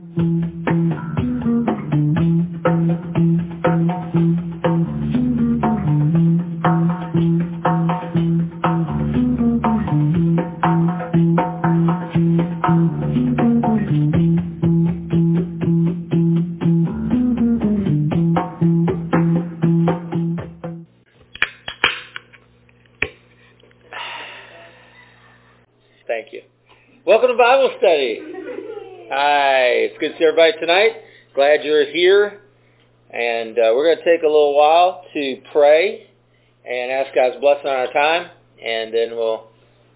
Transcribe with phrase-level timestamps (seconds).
[0.00, 0.57] Thank
[30.28, 30.90] everybody tonight.
[31.34, 32.42] Glad you're here.
[33.10, 36.10] And uh, we're going to take a little while to pray
[36.68, 38.30] and ask God's blessing on our time.
[38.62, 39.46] And then we'll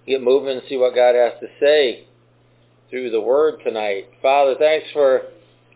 [0.07, 2.07] get moving and see what God has to say
[2.89, 4.09] through the Word tonight.
[4.23, 5.21] Father, thanks for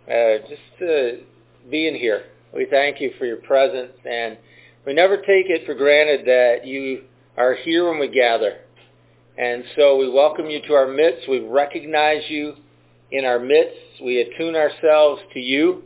[0.09, 1.23] uh, just uh,
[1.71, 2.25] being here.
[2.55, 3.93] We thank you for your presence.
[4.11, 4.39] And
[4.87, 7.03] we never take it for granted that you
[7.37, 8.57] are here when we gather.
[9.37, 11.29] And so we welcome you to our midst.
[11.29, 12.55] We recognize you
[13.11, 14.03] in our midst.
[14.03, 15.83] We attune ourselves to you,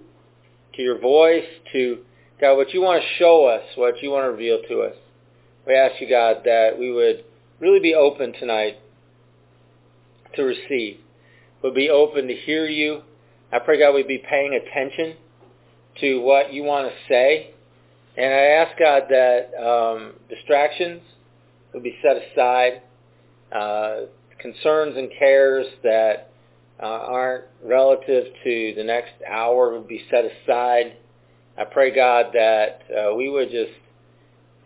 [0.74, 1.98] to your voice, to
[2.40, 4.96] God, what you want to show us, what you want to reveal to us.
[5.66, 7.24] We ask you, God, that we would
[7.60, 8.78] really be open tonight
[10.36, 10.98] to receive.
[11.62, 13.02] We'll be open to hear you.
[13.52, 15.16] I pray, God, we'd be paying attention
[16.00, 17.52] to what you want to say.
[18.16, 21.02] And I ask, God, that um, distractions
[21.74, 22.82] would be set aside
[23.52, 24.06] uh,
[24.38, 26.29] concerns and cares that
[26.82, 30.96] uh, aren't relative to the next hour would be set aside.
[31.58, 33.72] I pray, God, that uh, we would just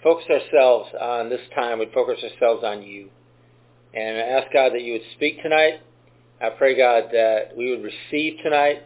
[0.03, 1.79] focus ourselves on this time.
[1.79, 3.09] We'd focus ourselves on you.
[3.95, 5.81] And I ask, God, that you would speak tonight.
[6.41, 8.83] I pray, God, that we would receive tonight.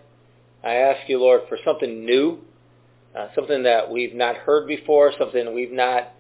[0.63, 2.39] I ask you, Lord, for something new,
[3.19, 6.13] uh, something that we've not heard before, something we've not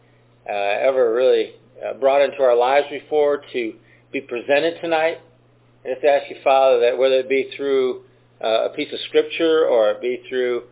[0.49, 1.53] uh, ever really
[1.85, 3.75] uh, brought into our lives before to
[4.13, 5.19] be presented tonight.
[5.85, 8.03] And just ask you, Father, that whether it be through
[8.43, 10.65] uh, a piece of scripture or it be through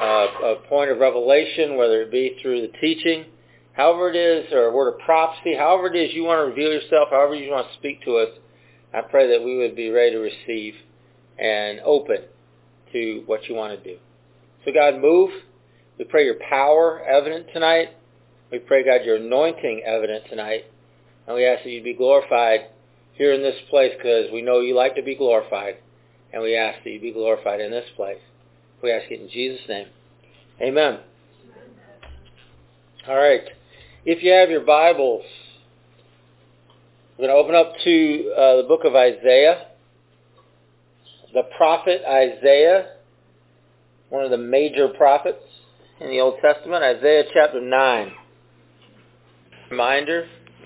[0.00, 3.26] uh, a point of revelation, whether it be through the teaching,
[3.72, 6.72] however it is, or a word of prophecy, however it is you want to reveal
[6.72, 8.28] yourself, however you want to speak to us,
[8.92, 10.74] I pray that we would be ready to receive
[11.38, 12.18] and open
[12.92, 13.98] to what you want to do.
[14.64, 15.30] So God, move.
[15.98, 17.88] We pray your power evident tonight.
[18.50, 20.64] We pray, God, your anointing evident tonight.
[21.26, 22.68] And we ask that you be glorified
[23.18, 25.76] here in this place because we know you like to be glorified.
[26.32, 28.20] And we ask that you be glorified in this place.
[28.82, 29.88] We ask it in Jesus' name.
[30.62, 31.00] Amen.
[33.08, 33.42] All right.
[34.04, 35.24] If you have your Bibles,
[37.18, 39.66] we're going to open up to uh, the book of Isaiah.
[41.34, 42.92] The prophet Isaiah,
[44.10, 45.42] one of the major prophets
[46.00, 48.12] in the Old Testament, Isaiah chapter 9.
[49.70, 50.28] Reminder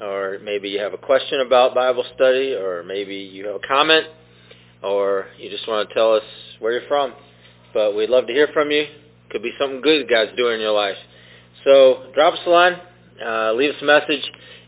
[0.00, 4.06] or maybe you have a question about Bible study, or maybe you have a comment,
[4.82, 6.22] or you just want to tell us
[6.58, 7.12] where you're from.
[7.74, 8.86] But we'd love to hear from you.
[9.30, 10.96] Could be something good God's doing in your life.
[11.64, 12.76] So drop us a line,
[13.24, 14.22] uh, leave us a message,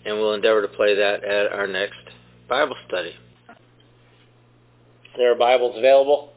[0.05, 1.97] and we'll endeavor to play that at our next
[2.49, 3.13] Bible study.
[5.17, 6.33] There are Bibles available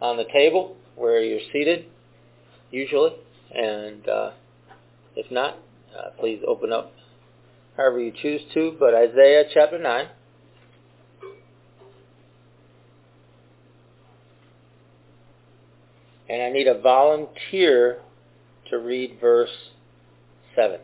[0.00, 1.86] on the table where you're seated,
[2.70, 3.12] usually,
[3.54, 4.30] and uh,
[5.16, 5.56] if not,
[5.96, 6.92] uh, please open up
[7.76, 10.08] however you choose to, but Isaiah chapter 9.
[16.28, 17.98] And I need a volunteer
[18.70, 19.50] to read verse
[20.54, 20.78] 7.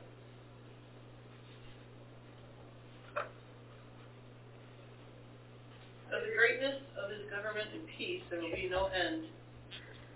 [6.11, 9.27] Of the greatness of his government and peace there will be no end.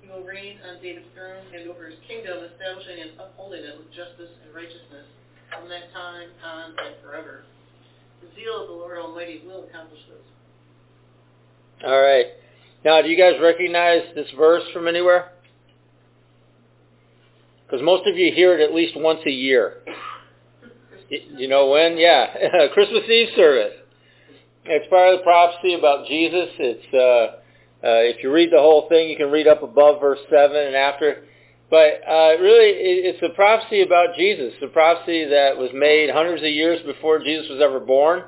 [0.03, 3.93] He will reign on David's throne and over his kingdom, establishing and upholding it with
[3.93, 5.07] justice and righteousness
[5.51, 7.45] from that time on and forever.
[8.23, 11.87] The zeal of the Lord Almighty will accomplish this.
[11.87, 12.27] All right.
[12.85, 15.33] Now, do you guys recognize this verse from anywhere?
[17.67, 19.79] Because most of you hear it at least once a year.
[21.09, 21.99] You know when?
[21.99, 22.27] Yeah,
[22.75, 23.75] Christmas Eve service.
[24.65, 26.49] It's part of the prophecy about Jesus.
[26.59, 30.19] It's uh, uh, if you read the whole thing, you can read up above verse
[30.31, 31.25] seven and after.
[31.71, 32.75] But uh, really,
[33.07, 37.49] it's a prophecy about Jesus, a prophecy that was made hundreds of years before Jesus
[37.49, 38.25] was ever born.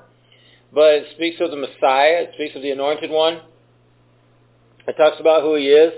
[0.72, 2.22] But it speaks of the Messiah.
[2.22, 3.40] It speaks of the Anointed One.
[4.86, 5.92] It talks about who he is,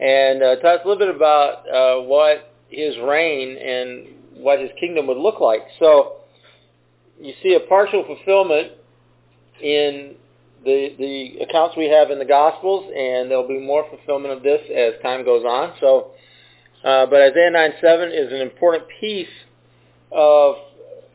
[0.00, 5.06] and uh, talks a little bit about uh, what his reign and what his kingdom
[5.08, 5.62] would look like.
[5.78, 6.18] So
[7.20, 8.72] you see a partial fulfillment
[9.62, 10.16] in
[10.64, 14.60] the the accounts we have in the Gospels, and there'll be more fulfillment of this
[14.74, 15.74] as time goes on.
[15.80, 16.12] So,
[16.84, 19.28] uh, but Isaiah 9:7 is an important piece
[20.12, 20.56] of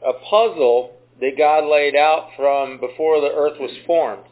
[0.06, 4.24] a puzzle that God laid out from before the earth was formed,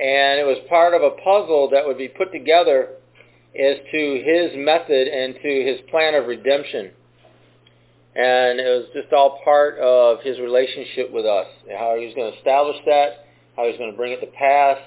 [0.00, 2.90] and it was part of a puzzle that would be put together
[3.58, 6.90] as to His method and to His plan of redemption.
[8.16, 12.30] And it was just all part of his relationship with us, how he was going
[12.30, 13.26] to establish that,
[13.56, 14.78] how he was going to bring it to pass,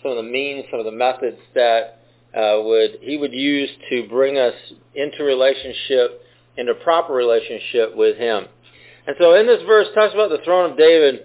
[0.00, 1.97] some of the means, some of the methods that
[2.34, 4.54] uh, would he would use to bring us
[4.94, 6.22] into relationship,
[6.56, 8.46] into proper relationship with him.
[9.06, 11.24] And so in this verse talks about the throne of David,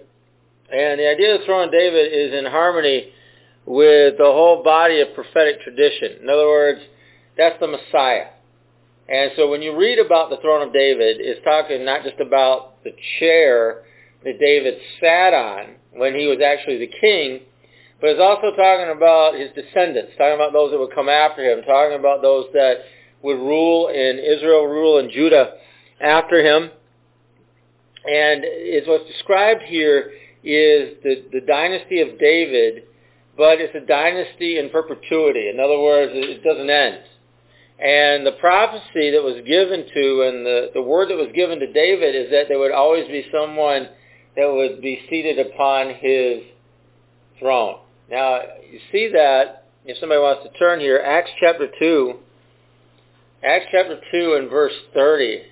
[0.72, 3.12] and the idea of the throne of David is in harmony
[3.66, 6.22] with the whole body of prophetic tradition.
[6.22, 6.80] In other words,
[7.36, 8.28] that's the Messiah.
[9.08, 12.82] And so when you read about the throne of David, it's talking not just about
[12.84, 13.82] the chair
[14.24, 17.40] that David sat on when he was actually the king,
[18.00, 21.62] but it's also talking about his descendants, talking about those that would come after him,
[21.64, 22.84] talking about those that
[23.22, 25.54] would rule in Israel, rule in Judah
[26.00, 26.70] after him.
[28.04, 30.12] And it's what's described here
[30.42, 32.84] is the, the dynasty of David,
[33.36, 35.48] but it's a dynasty in perpetuity.
[35.48, 37.00] In other words, it doesn't end.
[37.78, 41.72] And the prophecy that was given to and the, the word that was given to
[41.72, 43.88] David is that there would always be someone
[44.36, 46.42] that would be seated upon his
[47.38, 47.78] throne.
[48.10, 48.40] Now,
[48.70, 52.14] you see that, if somebody wants to turn here, Acts chapter 2,
[53.42, 55.42] Acts chapter 2 and verse 30.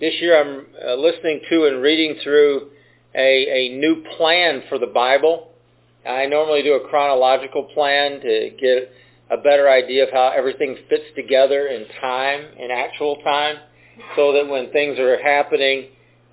[0.00, 2.70] This year I'm uh, listening to and reading through
[3.14, 5.48] a, a new plan for the Bible.
[6.08, 8.92] I normally do a chronological plan to get
[9.30, 13.56] a better idea of how everything fits together in time, in actual time,
[14.16, 15.88] so that when things are happening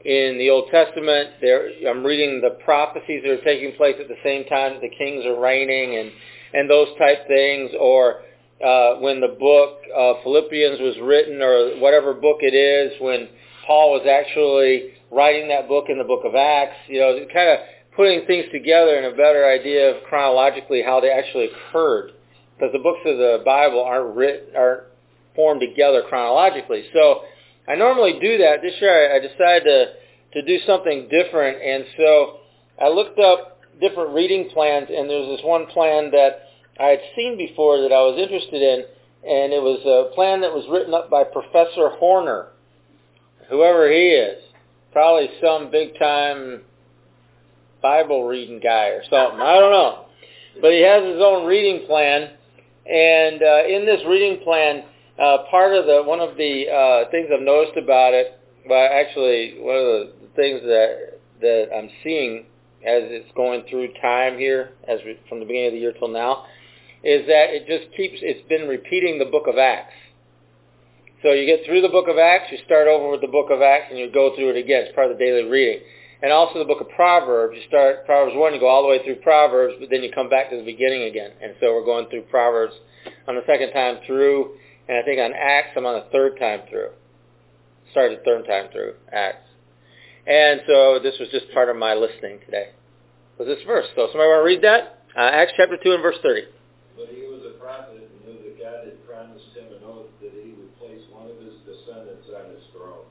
[0.05, 4.21] in the Old Testament, There, I'm reading the prophecies that are taking place at the
[4.23, 6.11] same time that the kings are reigning and,
[6.53, 8.21] and those type things, or
[8.63, 13.29] uh, when the book of Philippians was written, or whatever book it is, when
[13.65, 17.65] Paul was actually writing that book in the book of Acts, you know, kind of
[17.95, 22.11] putting things together in a better idea of chronologically how they actually occurred
[22.53, 24.83] because the books of the Bible aren't written, aren't
[25.35, 26.85] formed together chronologically.
[26.93, 27.23] So
[27.67, 28.61] I normally do that.
[28.61, 32.37] This year I decided to, to do something different, and so
[32.81, 37.37] I looked up different reading plans, and there's this one plan that I had seen
[37.37, 38.85] before that I was interested in,
[39.27, 42.49] and it was a plan that was written up by Professor Horner,
[43.49, 44.43] whoever he is,
[44.91, 46.61] probably some big-time
[47.81, 49.39] Bible reading guy or something.
[49.39, 50.05] I don't know.
[50.61, 52.31] But he has his own reading plan,
[52.85, 54.83] and uh, in this reading plan,
[55.19, 59.55] uh, part of the one of the uh, things I've noticed about it, well, actually,
[59.59, 62.45] one of the things that that I'm seeing
[62.85, 66.09] as it's going through time here, as we, from the beginning of the year till
[66.09, 66.45] now,
[67.03, 69.93] is that it just keeps it's been repeating the book of Acts.
[71.23, 73.61] So you get through the book of Acts, you start over with the book of
[73.61, 74.85] Acts, and you go through it again.
[74.85, 75.81] It's part of the daily reading
[76.21, 77.55] and also the book of Proverbs.
[77.55, 80.29] You start Proverbs 1, you go all the way through Proverbs, but then you come
[80.29, 81.31] back to the beginning again.
[81.41, 82.73] And so we're going through Proverbs
[83.27, 86.61] on the second time through, and I think on Acts I'm on the third time
[86.69, 86.89] through.
[87.91, 89.47] Started the third time through Acts.
[90.27, 92.69] And so this was just part of my listening today.
[93.37, 93.85] Was this verse?
[93.95, 95.05] So somebody want to read that?
[95.15, 96.41] Uh, Acts chapter 2 and verse 30.
[96.97, 100.31] But he was a prophet and knew that God had promised him an oath that
[100.33, 103.05] he would place one of his descendants on his throne.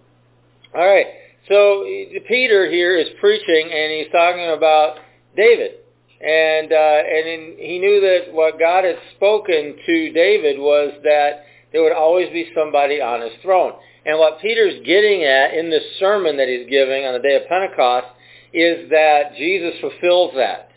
[0.75, 1.07] All right.
[1.49, 1.85] So
[2.26, 4.97] Peter here is preaching, and he's talking about
[5.37, 5.85] David,
[6.21, 11.45] and uh, and in, he knew that what God had spoken to David was that
[11.75, 13.73] there would always be somebody on his throne.
[14.07, 17.49] And what Peter's getting at in this sermon that he's giving on the day of
[17.49, 18.07] Pentecost
[18.52, 20.71] is that Jesus fulfills that,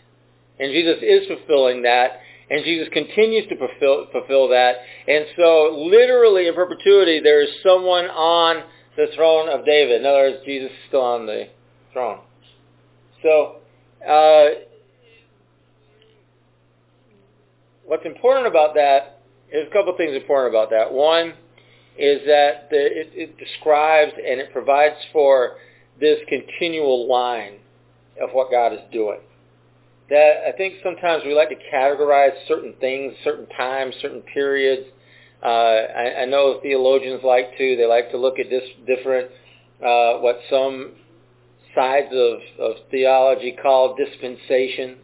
[0.59, 4.77] and Jesus is fulfilling that, and Jesus continues to fulfill, fulfill that.
[5.07, 8.63] And so, literally in perpetuity, there is someone on
[8.95, 10.01] the throne of David.
[10.01, 11.49] In other words, Jesus is still on the
[11.93, 12.21] throne.
[13.21, 13.57] So,
[14.01, 14.45] uh,
[17.85, 19.16] what's important about that
[19.51, 20.91] is a couple things important about that.
[20.91, 21.33] One
[21.97, 25.57] is that the, it, it describes and it provides for
[25.99, 27.59] this continual line
[28.21, 29.19] of what God is doing.
[30.09, 34.87] That I think sometimes we like to categorize certain things, certain times, certain periods,
[35.43, 37.75] uh, I, I know theologians like to.
[37.75, 39.29] They like to look at this different,
[39.79, 40.93] uh, what some
[41.75, 44.97] sides of, of theology call dispensations.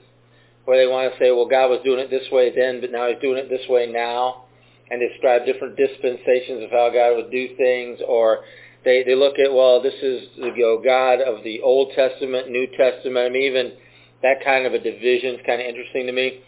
[0.66, 3.08] Where they want to say, well, God was doing it this way then, but now
[3.10, 4.46] he's doing it this way now,
[4.90, 8.40] and describe different dispensations of how God would do things, or
[8.86, 12.50] they, they look at, well, this is the you know, God of the Old Testament,
[12.50, 13.26] New Testament.
[13.26, 13.74] I mean, even
[14.22, 16.42] that kind of a division is kind of interesting to me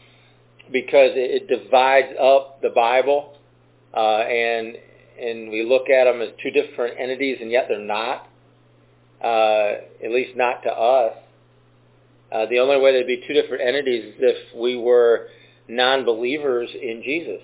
[0.71, 3.33] because it, it divides up the Bible,
[3.95, 4.77] uh, and
[5.19, 8.27] and we look at them as two different entities, and yet they're not.
[9.23, 11.13] Uh, at least not to us.
[12.35, 15.27] Uh, the only way they'd be two different entities is if we were
[15.69, 17.41] non-believers in Jesus.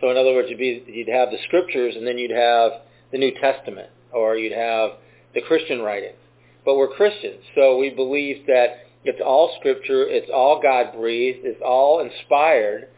[0.00, 2.72] So in other words, you'd, be, you'd have the scriptures, and then you'd have
[3.12, 4.92] the New Testament, or you'd have
[5.34, 6.16] the Christian writings.
[6.64, 12.00] But we're Christians, so we believe that it's all scripture, it's all God-breathed, it's all
[12.00, 12.88] inspired,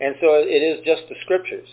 [0.00, 1.68] and so it is just the scriptures.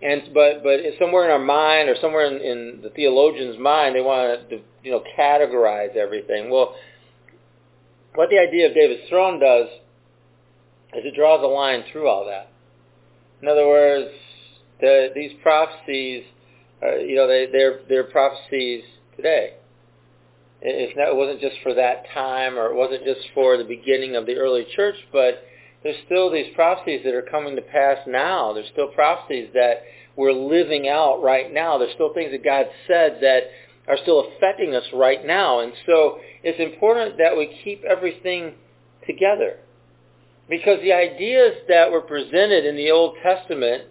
[0.00, 4.00] And but but somewhere in our mind or somewhere in, in the theologian's mind, they
[4.00, 6.50] want to you know categorize everything.
[6.50, 6.76] Well,
[8.18, 9.68] what the idea of David's throne does
[10.92, 12.50] is it draws a line through all that.
[13.40, 14.10] In other words,
[14.80, 16.24] the, these prophecies,
[16.82, 18.82] uh, you know, they, they're they're prophecies
[19.14, 19.54] today.
[20.60, 24.16] It's not, it wasn't just for that time, or it wasn't just for the beginning
[24.16, 25.44] of the early church, but
[25.84, 28.52] there's still these prophecies that are coming to pass now.
[28.52, 29.82] There's still prophecies that
[30.16, 31.78] we're living out right now.
[31.78, 33.42] There's still things that God said that
[33.88, 35.60] are still affecting us right now.
[35.60, 38.54] And so it's important that we keep everything
[39.06, 39.56] together.
[40.48, 43.84] Because the ideas that were presented in the Old Testament,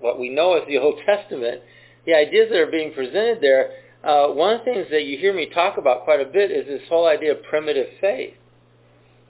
[0.00, 1.62] what we know as the Old Testament,
[2.06, 3.70] the ideas that are being presented there,
[4.04, 6.66] uh, one of the things that you hear me talk about quite a bit is
[6.66, 8.34] this whole idea of primitive faith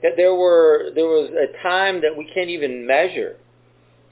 [0.01, 3.37] that there were there was a time that we can't even measure,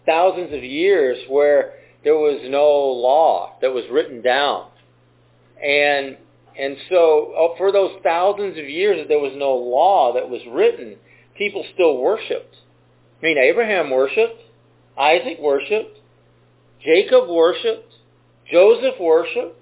[0.05, 1.73] thousands of years where
[2.03, 4.67] there was no law that was written down,
[5.63, 6.17] and
[6.57, 10.41] and so oh, for those thousands of years that there was no law that was
[10.49, 10.95] written,
[11.37, 12.55] people still worshipped.
[13.21, 14.41] I mean, Abraham worshipped,
[14.97, 15.99] Isaac worshipped,
[16.83, 17.93] Jacob worshipped,
[18.51, 19.57] Joseph worshipped.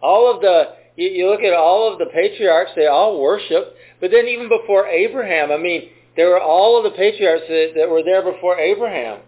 [0.00, 3.76] All of the you, you look at all of the patriarchs; they all worshipped.
[4.00, 7.88] But then even before Abraham, I mean, there were all of the patriarchs that, that
[7.88, 9.20] were there before Abraham.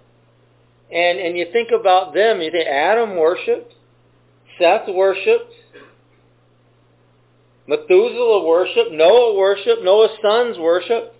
[0.92, 3.74] And, and you think about them, you think Adam worshipped,
[4.60, 5.52] Seth worshipped,
[7.66, 11.14] Methuselah worshipped, Noah worshipped, Noah's sons worshipped,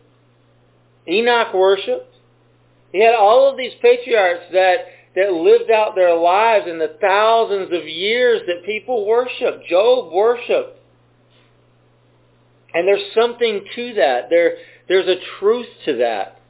[1.08, 2.14] Enoch worshipped.
[2.92, 4.78] He had all of these patriarchs that,
[5.16, 9.66] that lived out their lives in the thousands of years that people worshiped.
[9.68, 10.76] Job worshipped.
[12.74, 14.28] And there's something to that.
[14.28, 14.56] There,
[14.88, 16.40] there's a truth to that.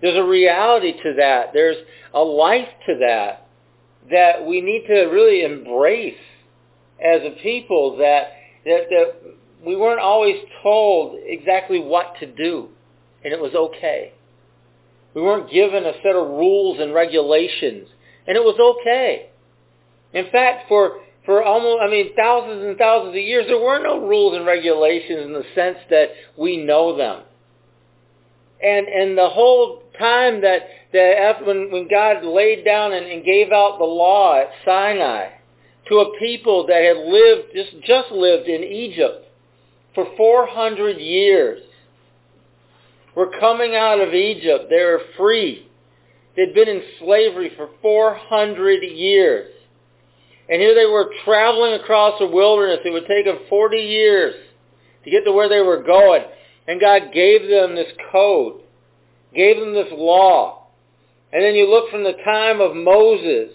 [0.00, 1.52] There's a reality to that.
[1.52, 1.78] There's
[2.12, 3.43] a life to that
[4.10, 6.18] that we need to really embrace
[7.00, 8.32] as a people that,
[8.64, 9.14] that, that
[9.64, 12.68] we weren't always told exactly what to do,
[13.24, 14.12] and it was okay.
[15.14, 17.88] We weren't given a set of rules and regulations,
[18.26, 19.30] and it was okay.
[20.12, 24.06] In fact, for for almost, I mean, thousands and thousands of years, there were no
[24.06, 27.22] rules and regulations in the sense that we know them.
[28.62, 33.24] And, and the whole time that, that after, when, when God laid down and, and
[33.24, 35.30] gave out the law at Sinai
[35.88, 39.26] to a people that had lived, just, just lived in Egypt
[39.94, 41.62] for 400 years,
[43.14, 44.66] were coming out of Egypt.
[44.70, 45.68] They were free.
[46.36, 49.50] They'd been in slavery for 400 years.
[50.48, 52.80] And here they were traveling across the wilderness.
[52.84, 54.34] It would take them 40 years
[55.04, 56.22] to get to where they were going.
[56.66, 58.60] And God gave them this code,
[59.34, 60.66] gave them this law.
[61.32, 63.50] And then you look from the time of Moses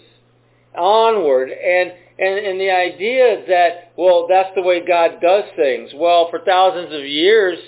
[0.76, 5.90] onward, and, and, and the idea is that, well, that's the way God does things.
[5.94, 7.58] Well, for thousands of years,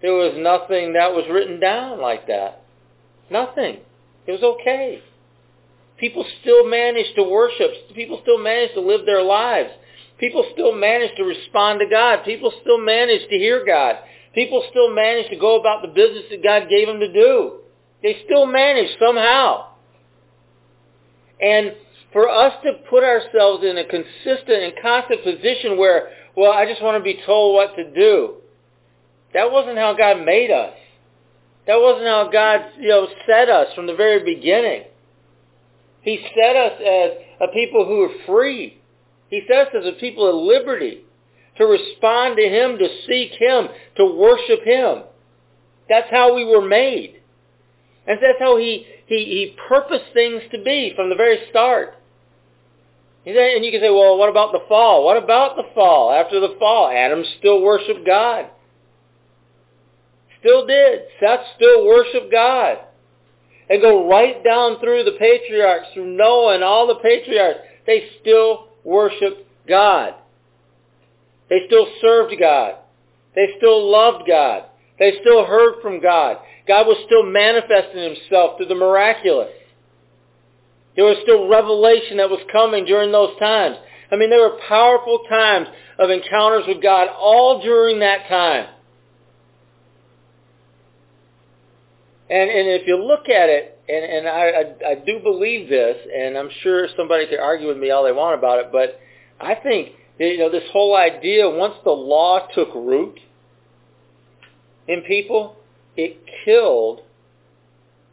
[0.00, 2.62] there was nothing that was written down like that.
[3.30, 3.78] Nothing.
[4.26, 5.02] It was okay.
[5.98, 7.70] People still managed to worship.
[7.94, 9.70] People still managed to live their lives.
[10.18, 12.24] People still managed to respond to God.
[12.24, 13.96] People still managed to hear God.
[14.38, 17.54] People still manage to go about the business that God gave them to do.
[18.04, 19.70] They still manage somehow.
[21.42, 21.74] And
[22.12, 26.80] for us to put ourselves in a consistent and constant position where, well, I just
[26.80, 28.34] want to be told what to do.
[29.34, 30.74] That wasn't how God made us.
[31.66, 34.84] That wasn't how God, you know, set us from the very beginning.
[36.02, 38.80] He set us as a people who are free.
[39.30, 41.02] He set us as a people of liberty
[41.58, 45.02] to respond to Him, to seek Him, to worship Him.
[45.88, 47.20] That's how we were made.
[48.06, 51.94] And that's how He, He, he purposed things to be from the very start.
[53.26, 55.04] And you can say, well, what about the fall?
[55.04, 56.10] What about the fall?
[56.10, 58.46] After the fall, Adam still worshiped God.
[60.40, 61.00] still did.
[61.20, 62.78] Seth still worshiped God.
[63.68, 67.58] And go right down through the patriarchs, through Noah and all the patriarchs.
[67.86, 70.14] They still worshiped God.
[71.48, 72.74] They still served God.
[73.34, 74.64] They still loved God.
[74.98, 76.38] They still heard from God.
[76.66, 79.50] God was still manifesting himself through the miraculous.
[80.96, 83.76] There was still revelation that was coming during those times.
[84.10, 88.66] I mean, there were powerful times of encounters with God all during that time.
[92.30, 95.96] And, and if you look at it, and, and I, I, I do believe this,
[96.14, 99.00] and I'm sure somebody could argue with me all they want about it, but
[99.40, 103.18] I think you know this whole idea once the law took root
[104.86, 105.56] in people,
[105.96, 107.00] it killed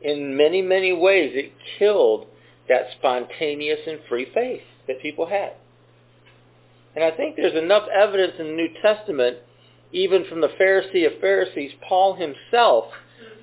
[0.02, 1.32] in many many ways.
[1.36, 2.28] It killed
[2.68, 5.54] that spontaneous and free faith that people had.
[6.96, 9.38] And I think there's enough evidence in the New Testament,
[9.92, 12.86] even from the Pharisee of Pharisees, Paul himself,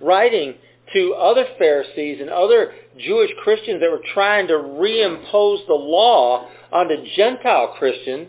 [0.00, 0.54] writing
[0.94, 6.94] to other Pharisees and other Jewish Christians that were trying to reimpose the law onto
[7.16, 8.28] Gentile Christians.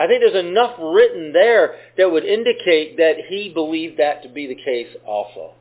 [0.00, 4.46] I think there's enough written there that would indicate that he believed that to be
[4.46, 5.52] the case also.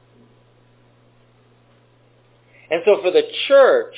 [2.71, 3.93] And so for the church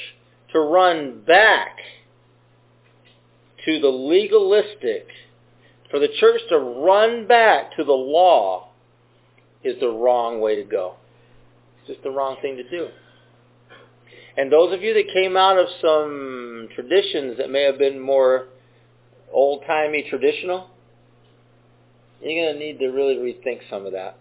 [0.54, 1.78] to run back
[3.66, 5.06] to the legalistic,
[5.92, 8.70] for the church to run back to the law
[9.64, 10.96] is the wrong way to go.
[11.82, 12.88] It's just the wrong thing to do.
[14.38, 18.48] And those of you that came out of some traditions that may have been more
[19.32, 20.70] old-timey traditional,
[22.22, 24.18] you're going to need to really rethink some of that.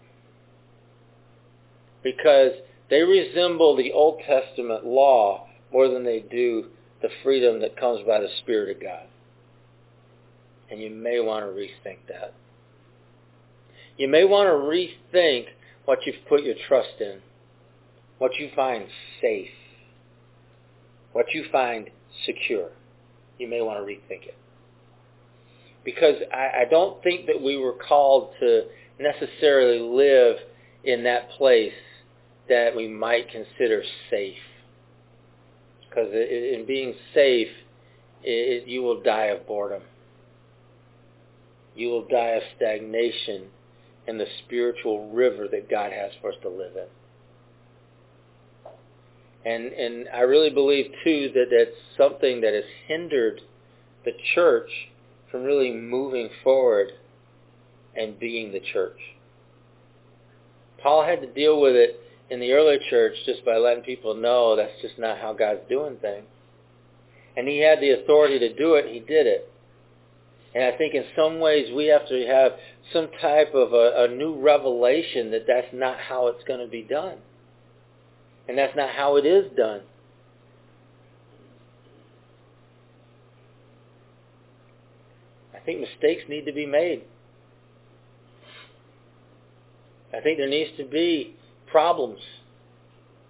[2.03, 2.53] Because
[2.89, 6.65] they resemble the Old Testament law more than they do
[7.01, 9.05] the freedom that comes by the Spirit of God.
[10.69, 12.33] And you may want to rethink that.
[13.97, 15.45] You may want to rethink
[15.85, 17.19] what you've put your trust in,
[18.17, 18.85] what you find
[19.21, 19.49] safe,
[21.11, 21.89] what you find
[22.25, 22.69] secure.
[23.37, 24.35] You may want to rethink it.
[25.83, 28.63] Because I, I don't think that we were called to
[28.99, 30.37] necessarily live
[30.83, 31.73] in that place
[32.49, 34.37] that we might consider safe.
[35.87, 37.49] Because in being safe,
[38.23, 39.81] it, you will die of boredom.
[41.75, 43.47] You will die of stagnation
[44.07, 46.87] in the spiritual river that God has for us to live in.
[49.43, 53.41] And and I really believe too that that's something that has hindered
[54.05, 54.69] the church
[55.31, 56.91] from really moving forward
[57.95, 58.97] and being the church.
[60.81, 64.55] Paul had to deal with it in the early church just by letting people know
[64.55, 66.25] that's just not how God's doing things.
[67.37, 69.49] And he had the authority to do it, he did it.
[70.53, 72.53] And I think in some ways we have to have
[72.91, 76.83] some type of a, a new revelation that that's not how it's going to be
[76.83, 77.17] done.
[78.49, 79.81] And that's not how it is done.
[85.61, 87.03] I think mistakes need to be made.
[90.13, 91.35] I think there needs to be
[91.69, 92.19] problems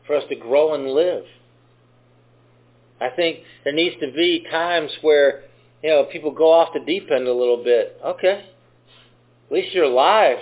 [0.07, 1.23] for us to grow and live.
[2.99, 5.43] I think there needs to be times where,
[5.83, 7.99] you know, people go off the deep end a little bit.
[8.03, 8.45] Okay.
[9.47, 10.37] At least you're alive.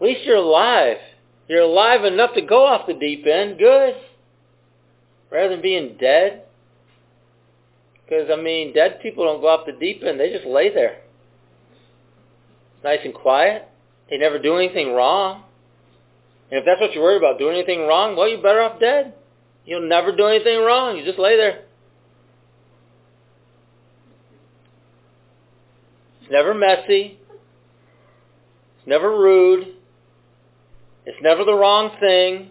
[0.00, 0.96] At least you're alive.
[1.48, 3.58] You're alive enough to go off the deep end.
[3.58, 3.94] Good.
[5.30, 6.45] Rather than being dead.
[8.08, 10.20] Because, I mean, dead people don't go off the deep end.
[10.20, 11.00] They just lay there.
[12.84, 13.68] Nice and quiet.
[14.08, 15.42] They never do anything wrong.
[16.50, 19.14] And if that's what you're worried about, doing anything wrong, well, you're better off dead.
[19.64, 20.96] You'll never do anything wrong.
[20.96, 21.64] You just lay there.
[26.22, 27.18] It's never messy.
[28.78, 29.74] It's never rude.
[31.04, 32.50] It's never the wrong thing.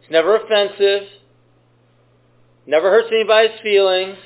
[0.00, 1.08] It's never offensive.
[2.66, 4.16] Never hurts anybody's feelings.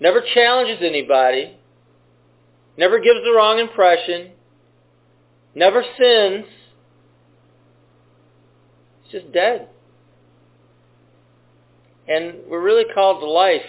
[0.00, 1.56] Never challenges anybody.
[2.76, 4.32] Never gives the wrong impression.
[5.54, 6.44] Never sins.
[9.02, 9.68] It's just dead.
[12.08, 13.62] And we're really called to life.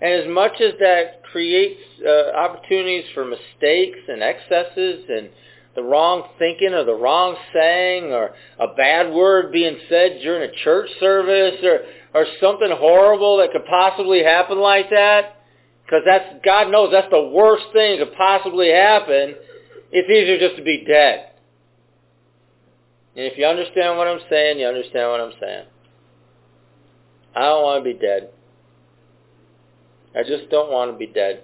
[0.00, 5.28] And as much as that creates uh, opportunities for mistakes and excesses and
[5.74, 10.64] the wrong thinking or the wrong saying or a bad word being said during a
[10.64, 11.80] church service or,
[12.14, 15.42] or something horrible that could possibly happen like that,
[15.84, 19.34] because that's, God knows that's the worst thing that could possibly happen,
[19.92, 21.30] it's easier just to be dead.
[23.16, 25.66] And if you understand what I'm saying, you understand what I'm saying.
[27.34, 28.30] I don't want to be dead.
[30.14, 31.42] I just don't want to be dead.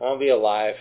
[0.00, 0.74] I want to be alive.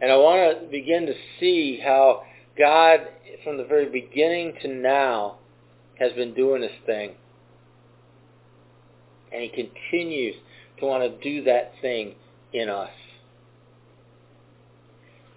[0.00, 2.22] And I want to begin to see how
[2.58, 3.00] God,
[3.44, 5.39] from the very beginning to now,
[6.00, 7.12] has been doing this thing.
[9.32, 10.34] And he continues
[10.80, 12.14] to want to do that thing
[12.52, 12.90] in us.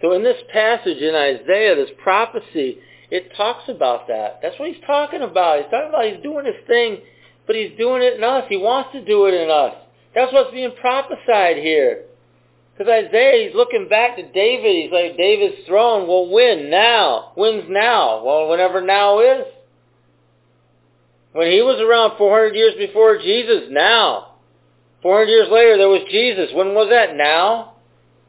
[0.01, 2.79] So in this passage in Isaiah, this prophecy,
[3.11, 4.39] it talks about that.
[4.41, 5.59] That's what he's talking about.
[5.61, 6.97] He's talking about he's doing this thing,
[7.45, 8.45] but he's doing it in us.
[8.49, 9.75] He wants to do it in us.
[10.15, 12.05] That's what's being prophesied here.
[12.75, 14.83] Because Isaiah, he's looking back to David.
[14.83, 17.33] He's like, David's throne will win now.
[17.37, 18.23] Wins now.
[18.23, 19.45] Well, whenever now is.
[21.33, 24.35] When he was around 400 years before Jesus, now.
[25.01, 26.49] 400 years later, there was Jesus.
[26.53, 27.15] When was that?
[27.15, 27.73] Now.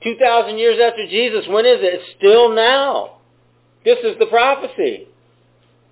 [0.03, 2.01] 2,000 years after Jesus, when is it?
[2.01, 3.19] It's still now.
[3.85, 5.09] This is the prophecy.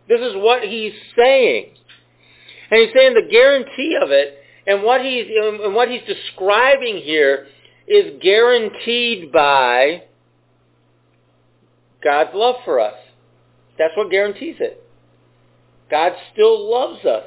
[0.08, 1.70] This is what he's saying.
[2.70, 7.46] And he's saying the guarantee of it, and what he's, and what he's describing here
[7.86, 10.04] is guaranteed by
[12.02, 12.94] God's love for us.
[13.78, 14.81] That's what guarantees it.
[15.92, 17.24] God still loves us.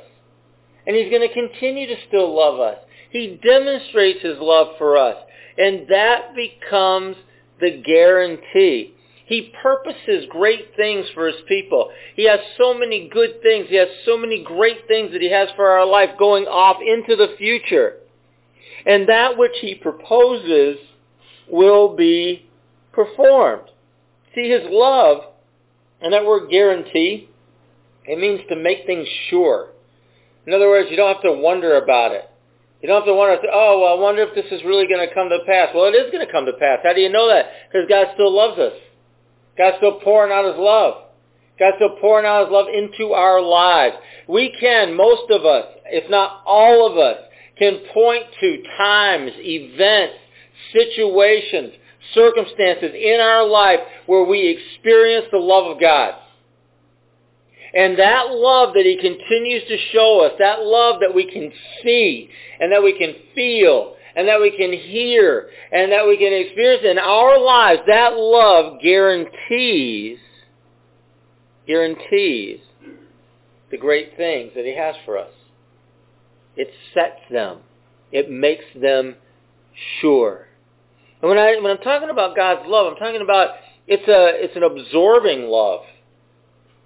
[0.87, 2.79] And he's going to continue to still love us.
[3.11, 5.15] He demonstrates his love for us.
[5.57, 7.15] And that becomes
[7.61, 8.95] the guarantee.
[9.27, 11.91] He purposes great things for his people.
[12.15, 13.67] He has so many good things.
[13.69, 17.15] He has so many great things that he has for our life going off into
[17.15, 17.97] the future.
[18.85, 20.77] And that which he proposes
[21.47, 22.49] will be
[22.91, 23.69] performed.
[24.33, 25.21] See, his love,
[26.01, 27.29] and that word guarantee,
[28.07, 29.69] it means to make things sure.
[30.45, 32.29] In other words, you don't have to wonder about it.
[32.81, 35.13] You don't have to wonder, oh, well, I wonder if this is really going to
[35.13, 35.69] come to pass.
[35.73, 36.79] Well, it is going to come to pass.
[36.83, 37.45] How do you know that?
[37.67, 38.73] Because God still loves us.
[39.57, 41.05] God's still pouring out his love.
[41.57, 43.95] God's still pouring out his love into our lives.
[44.27, 47.17] We can, most of us, if not all of us,
[47.57, 50.15] can point to times, events,
[50.73, 51.73] situations,
[52.13, 56.15] circumstances in our life where we experience the love of God.
[57.75, 61.51] And that love that he continues to show us, that love that we can
[61.83, 66.31] see and that we can feel and that we can hear and that we can
[66.31, 70.19] experience in our lives, that love guarantees,
[71.67, 72.61] guarantees
[73.71, 75.31] the great things that he has for us.
[76.55, 77.59] It sets them.
[78.11, 79.15] It makes them
[79.99, 80.47] sure.
[81.21, 83.55] And when I when I'm talking about God's love, I'm talking about
[83.87, 85.81] it's a it's an absorbing love.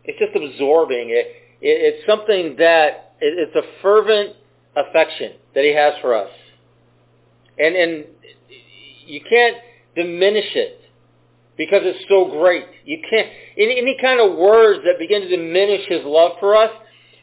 [0.10, 1.10] It's just absorbing.
[1.10, 1.28] It,
[1.62, 4.36] it it's something that it, it's a fervent
[4.76, 6.32] affection that He has for us,
[7.60, 8.06] and and
[9.06, 9.58] you can't
[9.96, 10.82] diminish it
[11.58, 12.66] because it's so great.
[12.86, 16.72] You can't any, any kind of words that begin to diminish His love for us,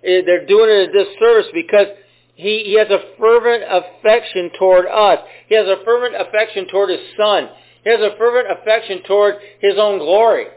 [0.04, 1.88] eh, they're doing it a disservice because
[2.36, 5.20] he, he has a fervent affection toward us.
[5.48, 7.48] He has a fervent affection toward his son.
[7.82, 10.48] He has a fervent affection toward his own glory.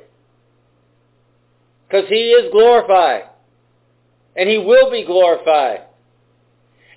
[1.89, 3.23] Because he is glorified.
[4.36, 5.82] And he will be glorified.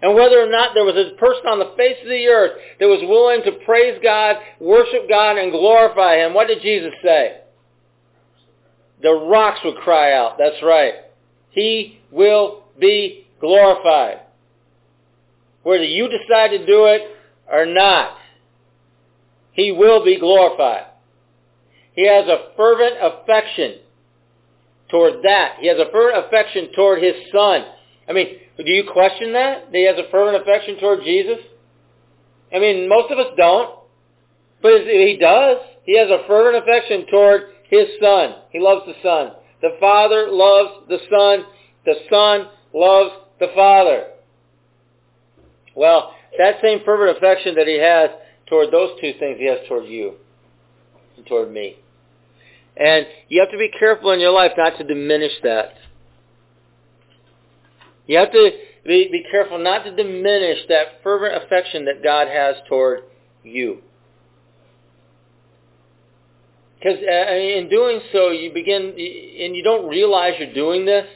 [0.03, 2.87] And whether or not there was a person on the face of the earth that
[2.87, 7.39] was willing to praise God, worship God, and glorify him, what did Jesus say?
[9.01, 10.39] The rocks would cry out.
[10.39, 10.95] That's right.
[11.51, 14.23] He will be glorified
[15.63, 17.03] whether you decide to do it
[17.51, 18.17] or not.
[19.53, 20.87] He will be glorified.
[21.95, 23.81] He has a fervent affection
[24.93, 25.57] toward that.
[25.59, 27.65] He has a fervent affection toward his son.
[28.09, 29.73] I mean, do you question that?
[29.73, 31.39] That he has a fervent affection toward Jesus?
[32.55, 33.81] I mean, most of us don't.
[34.61, 35.57] But he does.
[35.85, 38.35] He has a fervent affection toward his son.
[38.51, 39.33] He loves the son.
[39.63, 41.47] The father loves the son.
[41.85, 44.09] The son loves the father.
[45.75, 48.11] Well, that same fervent affection that he has
[48.47, 50.15] toward those two things, he has toward you
[51.17, 51.77] and toward me.
[52.77, 55.75] And you have to be careful in your life not to diminish that.
[58.07, 58.51] You have to
[58.85, 63.01] be, be careful not to diminish that fervent affection that God has toward
[63.45, 63.79] you.
[66.79, 71.07] Because uh, in doing so, you begin, and you don't realize you're doing this,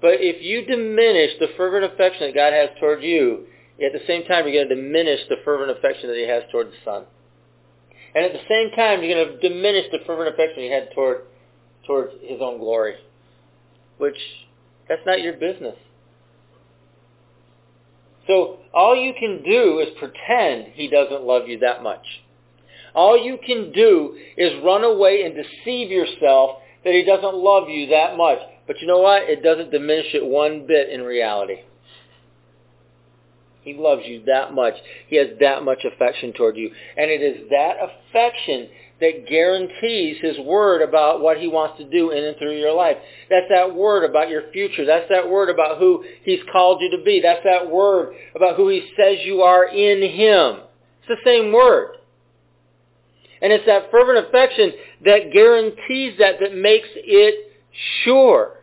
[0.00, 3.46] but if you diminish the fervent affection that God has toward you,
[3.84, 6.68] at the same time, you're going to diminish the fervent affection that he has toward
[6.68, 7.04] the Son.
[8.14, 11.22] And at the same time, you're going to diminish the fervent affection he had toward,
[11.86, 12.94] toward his own glory.
[13.98, 14.18] Which,
[14.88, 15.76] that's not your business.
[18.26, 22.04] So all you can do is pretend he doesn't love you that much.
[22.94, 27.88] All you can do is run away and deceive yourself that he doesn't love you
[27.88, 28.38] that much.
[28.66, 29.22] But you know what?
[29.24, 31.62] It doesn't diminish it one bit in reality.
[33.64, 34.74] He loves you that much.
[35.08, 36.70] He has that much affection toward you.
[36.96, 38.68] And it is that affection
[39.00, 42.96] that guarantees his word about what he wants to do in and through your life.
[43.28, 44.86] That's that word about your future.
[44.86, 47.20] That's that word about who he's called you to be.
[47.20, 50.60] That's that word about who he says you are in him.
[51.00, 51.96] It's the same word.
[53.42, 54.72] And it's that fervent affection
[55.04, 57.52] that guarantees that, that makes it
[58.04, 58.58] sure.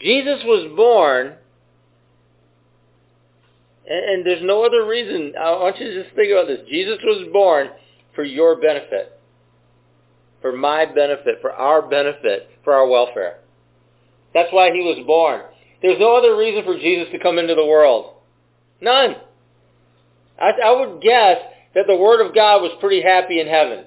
[0.00, 1.34] Jesus was born,
[3.88, 5.34] and, and there's no other reason.
[5.38, 6.60] I want you to just think about this.
[6.68, 7.68] Jesus was born
[8.14, 9.18] for your benefit,
[10.40, 13.38] for my benefit, for our benefit, for our welfare.
[14.34, 15.42] That's why he was born.
[15.82, 18.14] There's no other reason for Jesus to come into the world.
[18.80, 19.16] None.
[20.40, 21.38] I, I would guess
[21.74, 23.84] that the Word of God was pretty happy in heaven.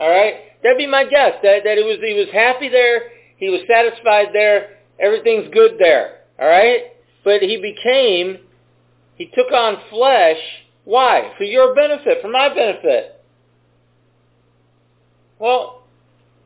[0.00, 0.34] All right?
[0.62, 4.28] That'd be my guess, that, that it was, he was happy there, he was satisfied
[4.32, 6.20] there, everything's good there.
[6.38, 6.92] All right?
[7.24, 8.38] But he became,
[9.16, 10.38] he took on flesh.
[10.84, 11.32] Why?
[11.36, 13.20] For your benefit, for my benefit.
[15.38, 15.82] Well,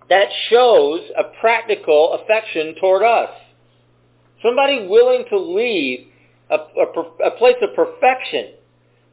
[0.09, 3.31] that shows a practical affection toward us.
[4.43, 6.07] Somebody willing to leave
[6.51, 8.55] a, a, a place of perfection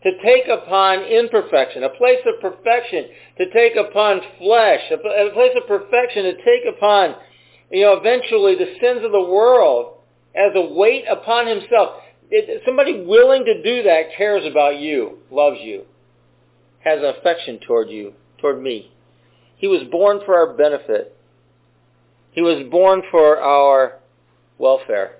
[0.04, 3.06] to take upon imperfection, a place of perfection
[3.38, 7.16] to take upon flesh, a, a place of perfection to take upon,
[7.72, 9.98] you know, eventually the sins of the world
[10.36, 12.02] as a weight upon himself.
[12.30, 15.84] It, somebody willing to do that cares about you, loves you,
[16.84, 18.92] has an affection toward you, toward me.
[19.56, 21.16] He was born for our benefit.
[22.32, 24.00] He was born for our
[24.58, 25.16] welfare.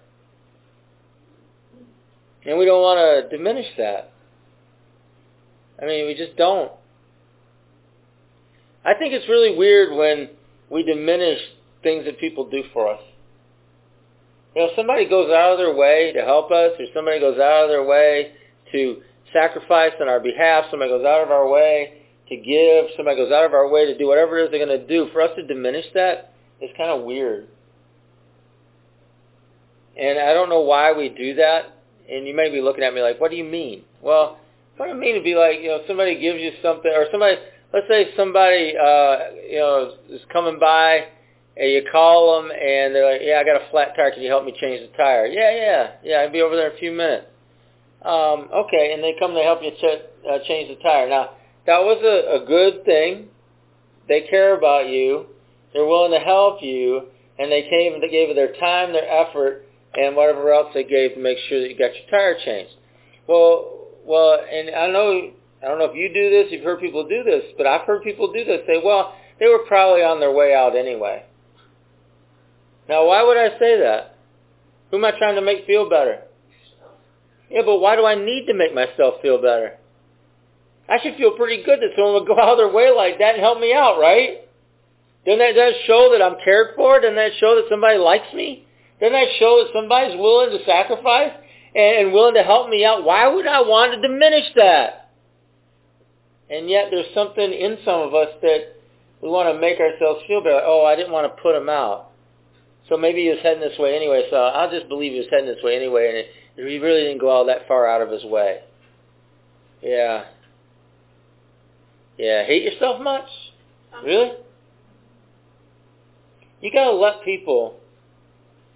[2.46, 4.12] And we don't want to diminish that.
[5.82, 6.72] I mean, we just don't.
[8.86, 10.30] I think it's really weird when
[10.70, 11.40] we diminish
[11.84, 13.02] things that people do for us.
[14.56, 17.66] You know, somebody goes out of their way to help us, or somebody goes out
[17.66, 18.34] of their way
[18.72, 19.02] to
[19.34, 23.46] sacrifice on our behalf, somebody goes out of our way to give, somebody goes out
[23.46, 25.10] of our way to do whatever it is they're going to do.
[25.14, 27.48] For us to diminish that is kind of weird.
[30.00, 31.74] And I don't know why we do that.
[32.10, 33.84] And you may be looking at me like, what do you mean?
[34.02, 34.40] Well,
[34.78, 37.38] what I mean to be like, you know, somebody gives you something, or somebody,
[37.74, 39.18] let's say somebody, uh,
[39.50, 41.08] you know, is coming by,
[41.60, 44.12] and you call them, and they're like, yeah, I got a flat tire.
[44.12, 45.26] Can you help me change the tire?
[45.26, 46.16] Yeah, yeah, yeah.
[46.18, 47.28] I'll be over there in a few minutes.
[48.04, 51.10] Um, okay, and they come to help you ch- uh, change the tire.
[51.10, 51.32] Now,
[51.66, 53.28] that was a, a good thing.
[54.08, 55.26] They care about you.
[55.74, 57.08] They're willing to help you,
[57.40, 58.00] and they came.
[58.02, 59.66] They gave their time, their effort,
[59.96, 62.74] and whatever else they gave to make sure that you got your tire changed.
[63.28, 67.08] Well, well, and I know I don't know if you do this, you've heard people
[67.08, 68.62] do this, but I've heard people do this.
[68.68, 71.26] Say, well, they were probably on their way out anyway.
[72.90, 74.16] Now, why would I say that?
[74.92, 76.22] Who am I trying to make feel better?
[77.50, 79.78] Yeah, but why do I need to make myself feel better?
[80.90, 83.36] I should feel pretty good that someone would go out of their way like that
[83.36, 84.48] and help me out, right?
[85.26, 87.02] Doesn't that, that show that I'm cared for?
[87.02, 88.66] Doesn't that show that somebody likes me?
[89.00, 91.34] Doesn't that show that somebody's willing to sacrifice?
[91.78, 95.12] and willing to help me out, why would I want to diminish that?
[96.50, 98.74] And yet there's something in some of us that
[99.22, 100.62] we want to make ourselves feel better.
[100.64, 102.07] Oh, I didn't want to put him out.
[102.90, 105.48] So maybe he was heading this way anyway, so I'll just believe he was heading
[105.48, 108.24] this way anyway, and it, he really didn't go all that far out of his
[108.24, 108.62] way.
[109.82, 110.26] Yeah.
[112.18, 113.28] Yeah, hate yourself much?
[114.04, 114.32] Really?
[116.62, 117.80] You gotta let people,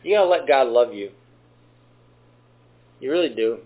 [0.04, 1.12] you gotta let God love you.
[3.00, 3.60] You really do.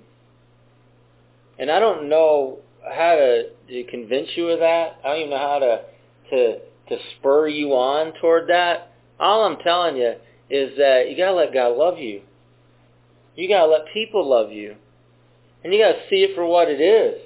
[1.60, 5.00] And I don't know how to, to convince you of that.
[5.04, 5.82] I don't even know how to
[6.30, 8.92] to to spur you on toward that.
[9.20, 10.16] All I'm telling you
[10.50, 12.22] is that you gotta let God love you.
[13.36, 14.76] You gotta let people love you.
[15.64, 17.22] And you gotta see it for what it is.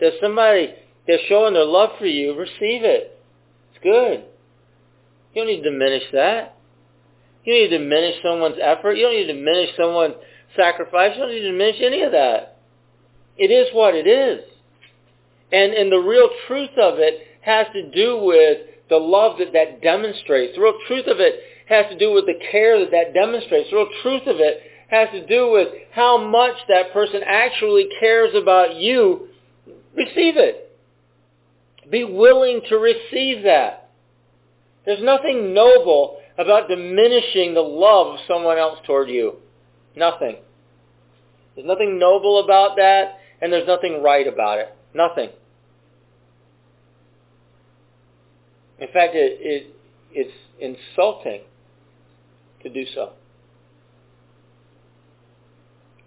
[0.00, 0.74] There's somebody
[1.06, 3.18] they're showing their love for you, receive it.
[3.72, 4.24] It's good.
[5.34, 6.56] You don't need to diminish that.
[7.44, 8.92] You don't need to diminish someone's effort.
[8.92, 10.14] You don't need to diminish someone's
[10.56, 11.12] sacrifice.
[11.14, 12.58] You don't need to diminish any of that.
[13.36, 14.44] It is what it is.
[15.52, 18.58] And, and the real truth of it has to do with
[18.88, 20.54] the love that that demonstrates.
[20.56, 23.70] The real truth of it has to do with the care that that demonstrates.
[23.70, 28.34] The real truth of it has to do with how much that person actually cares
[28.34, 29.28] about you.
[29.96, 30.76] Receive it.
[31.90, 33.90] Be willing to receive that.
[34.84, 39.36] There's nothing noble about diminishing the love of someone else toward you.
[39.96, 40.36] Nothing.
[41.54, 44.76] There's nothing noble about that, and there's nothing right about it.
[44.92, 45.30] Nothing.
[48.78, 49.76] In fact, it, it
[50.12, 51.40] it's insulting
[52.64, 53.12] to do so.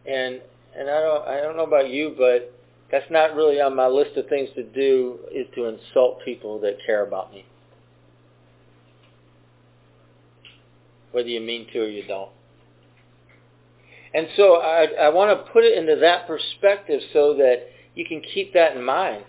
[0.06, 0.42] And
[0.78, 2.54] and I don't I don't know about you, but
[2.92, 6.78] That's not really on my list of things to do is to insult people that
[6.86, 7.46] care about me.
[11.12, 12.32] Whether you mean to or you don't.
[14.14, 18.22] And so I, I want to put it into that perspective so that you can
[18.34, 19.26] keep that in mind.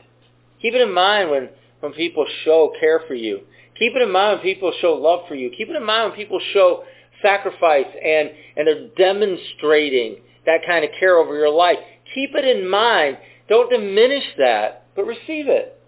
[0.63, 1.49] Keep it in mind when,
[1.81, 3.41] when people show care for you.
[3.79, 5.51] Keep it in mind when people show love for you.
[5.51, 6.85] Keep it in mind when people show
[7.23, 11.79] sacrifice and, and they're demonstrating that kind of care over your life.
[12.15, 13.19] Keep it in mind.
[13.49, 15.81] Don't diminish that, but receive it.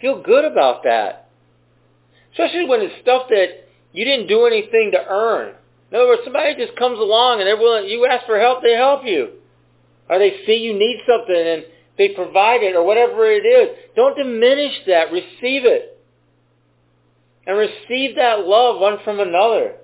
[0.00, 1.30] Feel good about that.
[2.32, 5.54] Especially when it's stuff that you didn't do anything to earn.
[5.90, 8.74] In other words, somebody just comes along and they're willing, you ask for help, they
[8.74, 9.30] help you.
[10.08, 11.64] Or they see you need something and
[11.96, 13.76] they provide it or whatever it is.
[13.94, 15.10] Don't diminish that.
[15.12, 15.95] Receive it.
[17.46, 19.76] And receive that love one from another.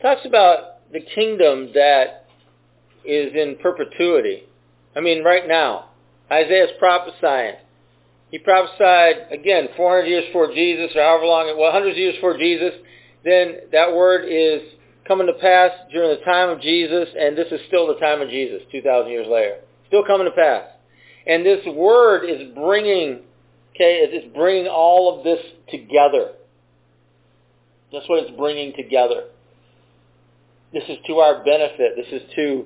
[0.00, 2.26] Talks about the kingdom that
[3.04, 4.44] is in perpetuity.
[4.96, 5.90] I mean, right now.
[6.30, 7.54] Isaiah's prophesying.
[8.30, 12.38] He prophesied, again, 400 years before Jesus, or however long, well, hundreds of years before
[12.38, 12.72] Jesus.
[13.24, 14.62] Then that word is
[15.06, 18.28] coming to pass during the time of Jesus, and this is still the time of
[18.28, 19.56] Jesus, 2,000 years later.
[19.88, 20.64] Still coming to pass.
[21.26, 23.20] And this word is bringing,
[23.74, 26.32] okay, it's bringing all of this together.
[27.92, 29.24] That's what it's bringing together.
[30.72, 31.92] This is to our benefit.
[31.96, 32.64] This is to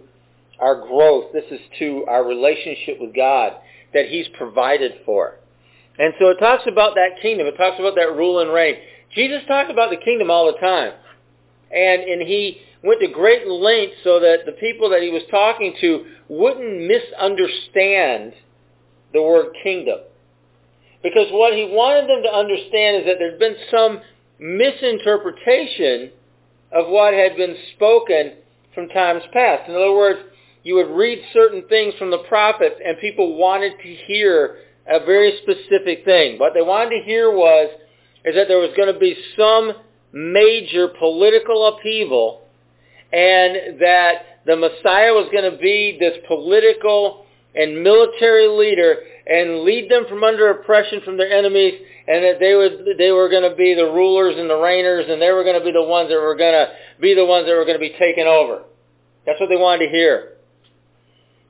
[0.61, 1.33] our growth.
[1.33, 3.55] This is to our relationship with God
[3.93, 5.35] that he's provided for.
[5.99, 7.47] And so it talks about that kingdom.
[7.47, 8.77] It talks about that rule and reign.
[9.15, 10.93] Jesus talked about the kingdom all the time.
[11.71, 15.75] And, and he went to great lengths so that the people that he was talking
[15.81, 18.35] to wouldn't misunderstand
[19.13, 19.99] the word kingdom.
[21.03, 24.01] Because what he wanted them to understand is that there'd been some
[24.39, 26.11] misinterpretation
[26.73, 28.33] of what had been spoken
[28.75, 29.69] from times past.
[29.69, 30.21] In other words,
[30.63, 35.39] you would read certain things from the prophets and people wanted to hear a very
[35.43, 36.39] specific thing.
[36.39, 37.71] What they wanted to hear was
[38.25, 39.73] is that there was going to be some
[40.13, 42.43] major political upheaval
[43.13, 49.91] and that the Messiah was going to be this political and military leader and lead
[49.91, 51.75] them from under oppression from their enemies
[52.07, 55.21] and that they would they were going to be the rulers and the reigners and
[55.21, 57.55] they were going to be the ones that were going to be the ones that
[57.55, 58.63] were going to be taken over.
[59.27, 60.37] That's what they wanted to hear.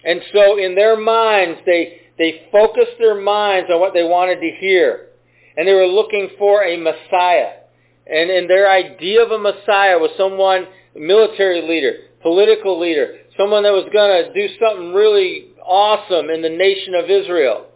[0.06, 4.50] And so in their minds, they, they focused their minds on what they wanted to
[4.58, 5.08] hear.
[5.56, 7.54] And they were looking for a Messiah.
[8.06, 13.72] And, and their idea of a Messiah was someone, military leader, political leader, someone that
[13.72, 17.66] was going to do something really awesome in the nation of Israel.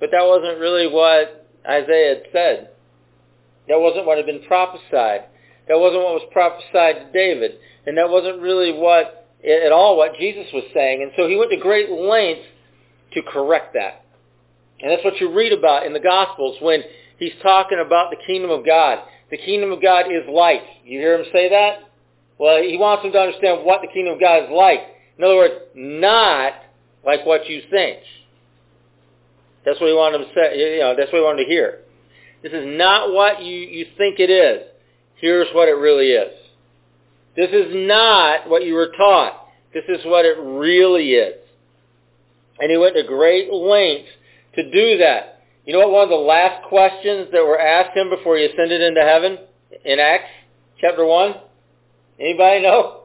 [0.00, 2.70] But that wasn't really what Isaiah had said.
[3.68, 5.24] That wasn't what had been prophesied.
[5.68, 7.58] That wasn't what was prophesied to David.
[7.86, 11.02] And that wasn't really what at all what Jesus was saying.
[11.02, 12.46] And so he went to great lengths
[13.12, 14.04] to correct that.
[14.80, 16.82] And that's what you read about in the Gospels when
[17.18, 19.00] he's talking about the kingdom of God.
[19.30, 20.62] The kingdom of God is like.
[20.84, 21.80] You hear him say that?
[22.38, 24.80] Well, he wants them to understand what the kingdom of God is like.
[25.18, 26.52] In other words, not
[27.04, 27.98] like what you think.
[29.64, 30.74] That's what he wanted to say.
[30.74, 31.80] You know, that's what he wanted to hear.
[32.42, 34.62] This is not what you, you think it is.
[35.16, 36.32] Here's what it really is.
[37.36, 39.48] This is not what you were taught.
[39.74, 41.34] This is what it really is.
[42.60, 44.10] And he went to great lengths
[44.54, 45.37] to do that.
[45.68, 48.80] You know what one of the last questions that were asked him before he ascended
[48.80, 49.36] into heaven
[49.84, 50.32] in Acts
[50.80, 51.34] chapter 1?
[52.18, 53.02] Anybody know?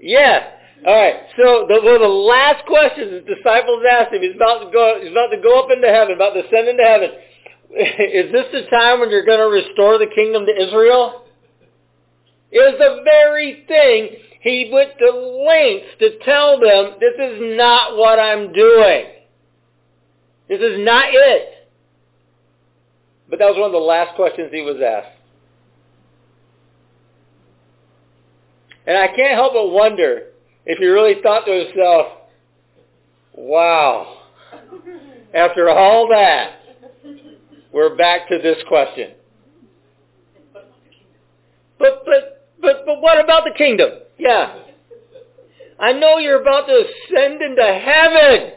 [0.00, 0.48] Yeah.
[0.86, 1.16] All right.
[1.36, 4.98] So the, one of the last questions the disciples asked him, he's about to go,
[5.02, 7.10] he's about to go up into heaven, about to ascend into heaven.
[8.16, 11.26] Is this the time when you're going to restore the kingdom to Israel?
[12.50, 17.98] It was the very thing he went to lengths to tell them, this is not
[17.98, 19.15] what I'm doing.
[20.48, 21.68] This is not it.
[23.28, 25.18] But that was one of the last questions he was asked.
[28.86, 30.28] And I can't help but wonder
[30.64, 32.06] if he really thought to himself,
[33.34, 34.22] wow,
[35.34, 36.60] after all that,
[37.72, 39.12] we're back to this question.
[41.78, 43.90] But, but but, but what about the kingdom?
[44.18, 44.58] Yeah.
[45.78, 48.52] I know you're about to ascend into heaven.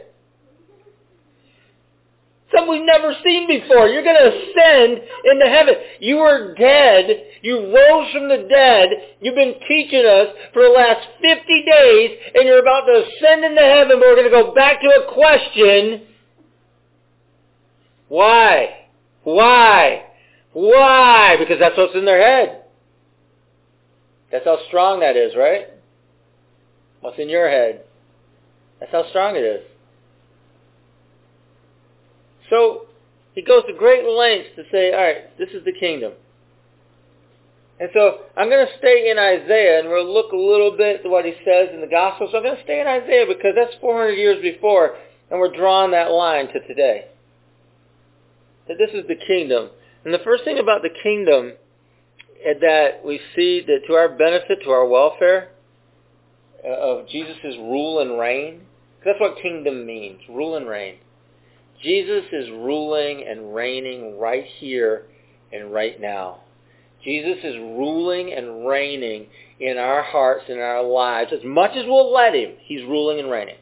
[2.52, 3.88] Something we've never seen before.
[3.88, 5.74] You're going to ascend into heaven.
[6.00, 7.06] You were dead.
[7.42, 8.88] You rose from the dead.
[9.20, 13.62] You've been teaching us for the last 50 days, and you're about to ascend into
[13.62, 16.06] heaven, but we're going to go back to a question.
[18.08, 18.86] Why?
[19.22, 20.06] Why?
[20.52, 21.36] Why?
[21.38, 22.64] Because that's what's in their head.
[24.32, 25.68] That's how strong that is, right?
[27.00, 27.84] What's in your head?
[28.80, 29.62] That's how strong it is.
[32.50, 32.86] So
[33.34, 36.12] he goes to great lengths to say, all right, this is the kingdom.
[37.78, 41.10] And so I'm going to stay in Isaiah, and we'll look a little bit at
[41.10, 42.28] what he says in the Gospel.
[42.30, 44.96] So I'm going to stay in Isaiah because that's 400 years before,
[45.30, 47.06] and we're drawing that line to today.
[48.68, 49.70] That this is the kingdom.
[50.04, 51.54] And the first thing about the kingdom
[52.60, 55.50] that we see that to our benefit, to our welfare,
[56.62, 58.62] uh, of Jesus' rule and reign,
[59.04, 60.96] that's what kingdom means, rule and reign.
[61.82, 65.06] Jesus is ruling and reigning right here
[65.52, 66.40] and right now.
[67.02, 69.26] Jesus is ruling and reigning
[69.58, 71.32] in our hearts and our lives.
[71.32, 73.56] As much as we'll let him, he's ruling and reigning.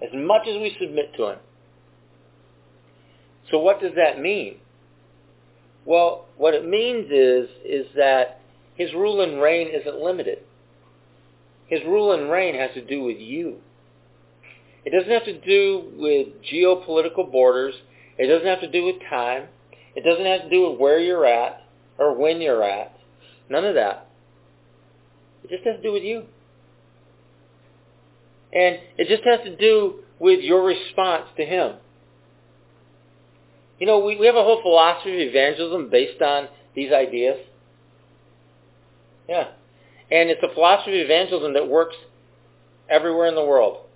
[0.00, 1.38] As much as we submit to him.
[3.50, 4.56] So what does that mean?
[5.84, 8.40] Well, what it means is, is that
[8.76, 10.38] his rule and reign isn't limited.
[11.66, 13.56] His rule and reign has to do with you.
[14.84, 17.74] It doesn't have to do with geopolitical borders.
[18.16, 19.44] It doesn't have to do with time.
[19.94, 21.62] It doesn't have to do with where you're at
[21.98, 22.96] or when you're at.
[23.48, 24.08] None of that.
[25.44, 26.24] It just has to do with you.
[28.52, 31.76] And it just has to do with your response to him.
[33.78, 37.38] You know, we, we have a whole philosophy of evangelism based on these ideas.
[39.28, 39.48] Yeah.
[40.10, 41.96] And it's a philosophy of evangelism that works
[42.88, 43.86] everywhere in the world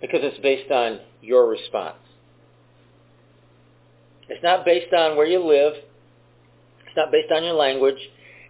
[0.00, 1.96] because it's based on your response.
[4.28, 5.74] It's not based on where you live.
[6.86, 7.98] It's not based on your language.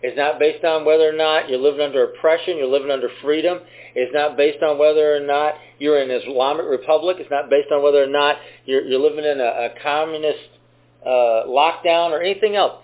[0.02, 3.60] It's not based on whether or not you're living under oppression, you're living under freedom.
[3.94, 7.16] It's not based on whether or not you're in an Islamic republic.
[7.18, 8.36] It's not based on whether or not
[8.66, 10.48] you're, you're living in a, a communist
[11.04, 12.82] uh, lockdown or anything else.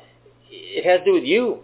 [0.51, 1.61] It has to do with you.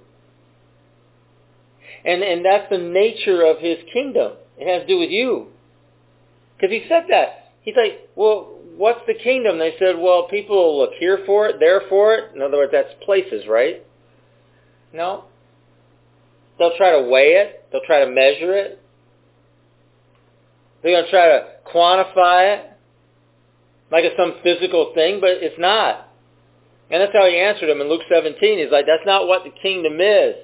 [2.04, 4.32] And, and that's the nature of his kingdom.
[4.58, 5.48] It has to do with you.
[6.58, 7.52] Because he said that.
[7.62, 9.58] He's like, well, what's the kingdom?
[9.58, 12.34] They said, well, people will look here for it, there for it.
[12.34, 13.84] In other words, that's places, right?
[14.92, 15.24] No.
[16.58, 17.68] They'll try to weigh it.
[17.70, 18.82] They'll try to measure it.
[20.82, 22.72] They're going to try to quantify it
[23.90, 26.08] like it's some physical thing, but it's not.
[26.90, 28.36] And that's how he answered him in Luke 17.
[28.40, 30.34] He's like, that's not what the kingdom is.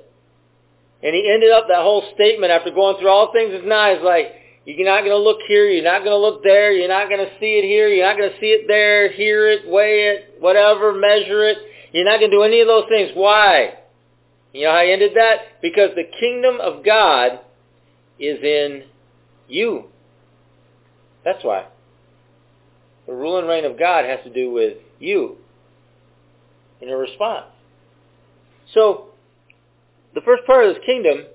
[1.03, 3.97] And he ended up that whole statement after going through all things is not.
[3.97, 4.33] He's like,
[4.67, 5.69] you're not going to look here.
[5.69, 6.73] You're not going to look there.
[6.73, 7.89] You're not going to see it here.
[7.89, 11.59] You're not going to see it there, hear it, weigh it, whatever, measure it.
[11.93, 13.11] You're not going to do any of those things.
[13.15, 13.75] Why?
[14.53, 15.61] You know how I ended that?
[15.61, 17.41] Because the kingdom of God
[18.19, 18.85] is in
[19.49, 19.85] you.
[21.25, 21.67] That's why.
[23.07, 25.37] The rule and reign of God has to do with you
[26.81, 27.47] in your response.
[28.73, 29.09] So,
[30.15, 31.27] the first part of this kingdom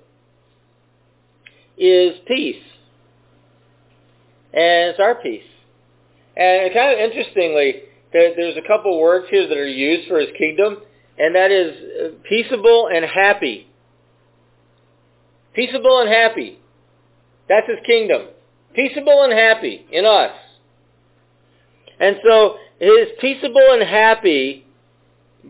[1.78, 2.62] is peace.
[4.52, 5.44] And it's our peace.
[6.36, 7.82] And kind of interestingly,
[8.12, 10.78] there, there's a couple words here that are used for his kingdom,
[11.18, 13.68] and that is uh, peaceable and happy.
[15.54, 16.58] Peaceable and happy.
[17.48, 18.28] That's his kingdom.
[18.74, 20.32] Peaceable and happy in us.
[21.98, 24.64] And so his peaceable and happy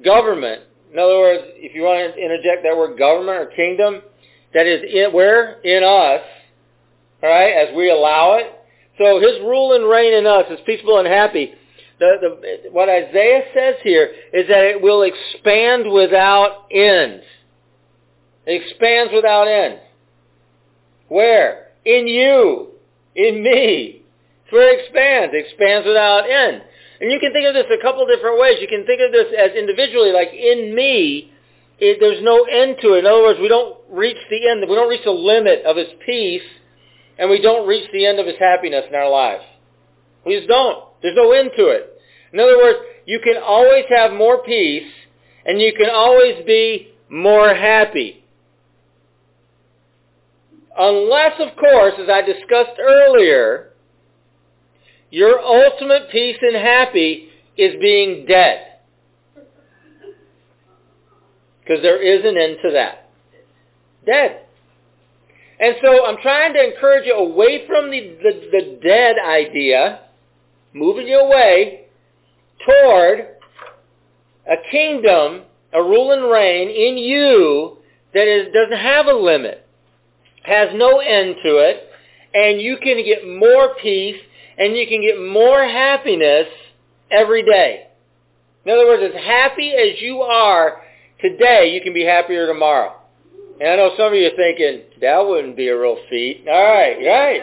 [0.05, 4.03] government, in other words, if you want to interject that word government or kingdom,
[4.53, 5.61] that is in, where?
[5.61, 6.22] In us,
[7.22, 8.59] all right, as we allow it.
[8.99, 11.53] So his rule and reign in us is peaceable and happy.
[11.99, 17.22] The, the, what Isaiah says here is that it will expand without end.
[18.47, 19.80] It expands without end.
[21.09, 21.68] Where?
[21.84, 22.68] In you.
[23.14, 24.03] In me.
[24.45, 25.34] It's where it expands.
[25.34, 26.62] It expands without end.
[27.01, 28.59] And you can think of this a couple different ways.
[28.61, 31.32] You can think of this as individually, like in me,
[31.78, 33.01] it, there's no end to it.
[33.01, 34.61] In other words, we don't reach the end.
[34.68, 36.45] We don't reach the limit of his peace,
[37.20, 39.44] and we don't reach the end of his happiness in our lives.
[40.24, 40.86] We just don't.
[41.02, 42.00] There's no end to it.
[42.32, 44.90] In other words, you can always have more peace,
[45.44, 48.24] and you can always be more happy.
[50.78, 53.72] Unless, of course, as I discussed earlier,
[55.10, 58.66] your ultimate peace and happy is being dead.
[61.60, 63.10] Because there is an end to that.
[64.06, 64.46] Dead.
[65.61, 70.00] And so I'm trying to encourage you away from the, the, the dead idea,
[70.72, 71.82] moving you away
[72.66, 73.28] toward
[74.50, 75.42] a kingdom,
[75.74, 77.76] a rule and reign in you
[78.14, 79.66] that is, doesn't have a limit,
[80.44, 81.90] has no end to it,
[82.32, 84.20] and you can get more peace
[84.56, 86.46] and you can get more happiness
[87.11, 87.86] every day.
[88.64, 90.82] In other words, as happy as you are
[91.20, 92.99] today, you can be happier tomorrow.
[93.61, 96.46] And I know some of you are thinking, that wouldn't be a real feat.
[96.48, 97.42] All right, right.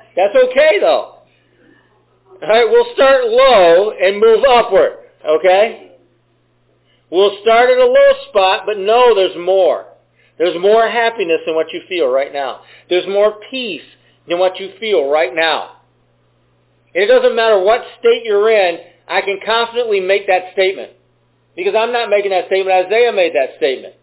[0.16, 1.16] That's okay, though.
[2.42, 4.92] All right, we'll start low and move upward,
[5.28, 5.96] okay?
[7.10, 9.86] We'll start at a low spot, but know there's more.
[10.38, 12.60] There's more happiness than what you feel right now.
[12.88, 13.82] There's more peace
[14.28, 15.80] than what you feel right now.
[16.94, 18.78] And it doesn't matter what state you're in,
[19.08, 20.92] I can confidently make that statement.
[21.56, 23.94] Because I'm not making that statement, Isaiah made that statement.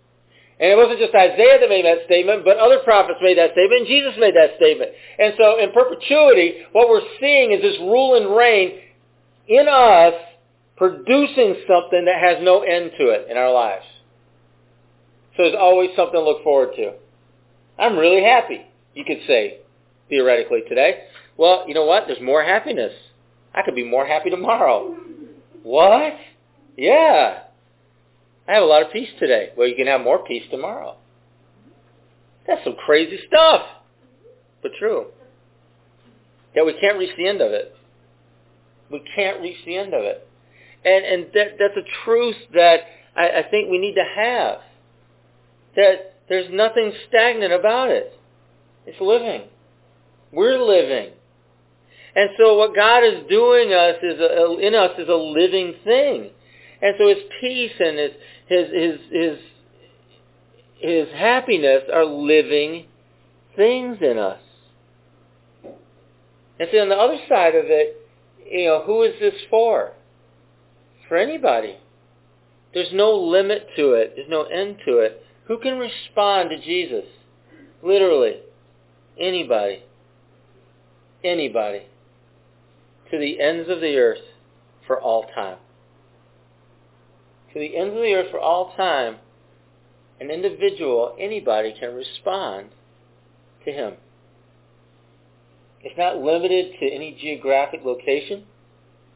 [0.60, 3.82] And it wasn't just Isaiah that made that statement, but other prophets made that statement,
[3.82, 4.92] and Jesus made that statement.
[5.20, 8.80] And so in perpetuity, what we're seeing is this rule and reign
[9.48, 10.14] in us
[10.76, 13.86] producing something that has no end to it in our lives.
[15.36, 16.94] So there's always something to look forward to.
[17.78, 18.62] I'm really happy,
[18.96, 19.60] you could say,
[20.10, 21.04] theoretically today.
[21.38, 22.06] Well, you know what?
[22.08, 22.94] There's more happiness.
[23.54, 24.96] I could be more happy tomorrow.
[25.62, 26.14] What?
[26.76, 27.44] Yeah.
[28.48, 29.50] I have a lot of peace today.
[29.58, 30.96] Well, you can have more peace tomorrow.
[32.48, 33.64] That's some crazy stuff,
[34.62, 35.08] but true.
[36.56, 37.76] That we can't reach the end of it.
[38.90, 40.28] We can't reach the end of it.
[40.86, 42.80] And, and that, that's a truth that
[43.16, 44.60] I, I think we need to have.
[45.76, 48.18] That there's nothing stagnant about it.
[48.86, 49.44] It's living.
[50.32, 51.12] We're living.
[52.16, 56.30] And so what God is doing us is a, in us is a living thing.
[56.82, 58.12] And so his peace and his,
[58.48, 59.38] his, his, his,
[60.80, 62.86] his happiness are living
[63.56, 64.40] things in us.
[66.60, 67.98] And see, on the other side of it,
[68.50, 69.94] you know, who is this for?
[71.08, 71.78] For anybody.
[72.74, 74.14] There's no limit to it.
[74.16, 75.24] There's no end to it.
[75.46, 77.06] Who can respond to Jesus?
[77.82, 78.42] Literally.
[79.20, 79.84] Anybody.
[81.24, 81.84] Anybody.
[83.12, 84.22] To the ends of the earth
[84.86, 85.58] for all time
[87.58, 89.18] to the ends of the earth for all time,
[90.20, 92.70] an individual, anybody can respond
[93.66, 93.94] to him.
[95.82, 98.44] It's not limited to any geographic location.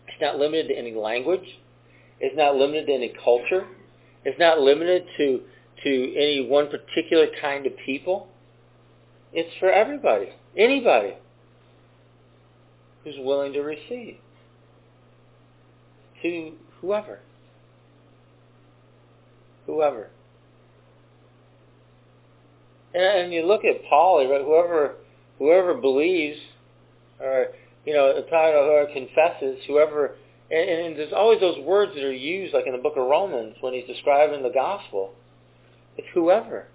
[0.08, 1.60] It's not limited to any language.
[2.20, 3.68] It's not limited to any culture.
[4.24, 5.42] It's not limited to,
[5.84, 8.28] to any one particular kind of people.
[9.34, 11.16] It's for everybody, anybody
[13.04, 14.18] who's willing to receive.
[16.22, 17.20] To whoever
[19.66, 20.10] whoever.
[22.94, 24.96] And, you look at Paul, whoever
[25.40, 26.38] whoever believes,
[27.20, 27.48] or
[27.86, 30.16] you know, talking about whoever confesses, whoever,
[30.52, 33.56] and, and there's always those words that are used, like in the book of Romans
[33.62, 35.14] when he's describing the gospel.
[35.98, 36.68] It's whoever.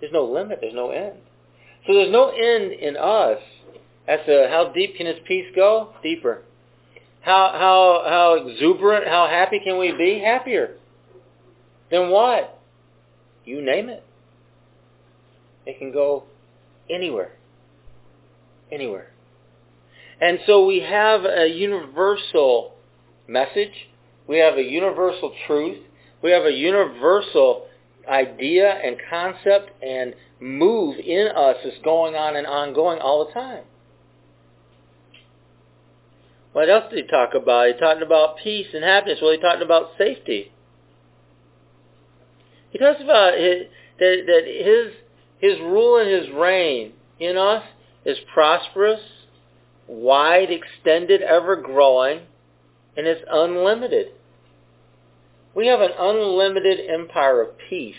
[0.00, 0.58] There's no limit.
[0.60, 1.16] There's no end.
[1.86, 3.38] So there's no end in us
[4.06, 5.94] as to how deep can his peace go?
[6.02, 6.42] Deeper.
[7.22, 10.20] How how how exuberant, how happy can we be?
[10.24, 10.76] Happier.
[11.92, 12.58] Then what?
[13.44, 14.02] You name it.
[15.66, 16.24] It can go
[16.90, 17.32] anywhere.
[18.72, 19.12] Anywhere.
[20.18, 22.74] And so we have a universal
[23.28, 23.90] message.
[24.26, 25.78] We have a universal truth.
[26.22, 27.66] We have a universal
[28.08, 33.64] idea and concept and move in us that's going on and ongoing all the time.
[36.52, 37.66] What else did he talk about?
[37.66, 39.18] He talked about peace and happiness.
[39.20, 40.52] Well, he talked about safety.
[42.72, 43.66] He talks about his,
[43.98, 44.92] that, that his,
[45.38, 47.62] his rule and his reign in us
[48.04, 49.00] is prosperous,
[49.86, 52.20] wide, extended, ever-growing,
[52.96, 54.08] and it's unlimited.
[55.54, 57.94] We have an unlimited empire of peace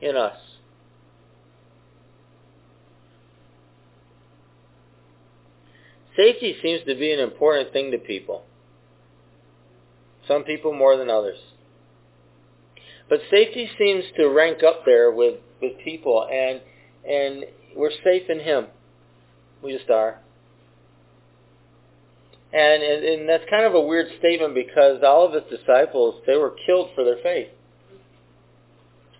[0.00, 0.36] in us.
[6.16, 8.42] Safety seems to be an important thing to people.
[10.26, 11.38] Some people more than others.
[13.08, 16.60] But safety seems to rank up there with, with people, and
[17.08, 17.44] and
[17.74, 18.66] we're safe in Him.
[19.62, 20.18] We just are.
[22.52, 26.36] And, and and that's kind of a weird statement because all of His disciples they
[26.36, 27.48] were killed for their faith,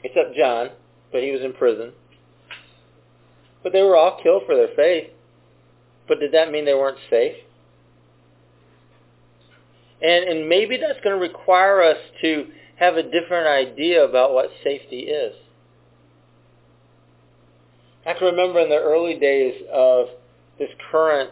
[0.04, 0.70] except John,
[1.12, 1.92] but he was in prison.
[3.62, 5.10] But they were all killed for their faith.
[6.06, 7.36] But did that mean they weren't safe?
[10.00, 12.46] And and maybe that's going to require us to
[12.78, 15.34] have a different idea about what safety is.
[18.06, 20.06] I can remember in the early days of
[20.58, 21.30] this current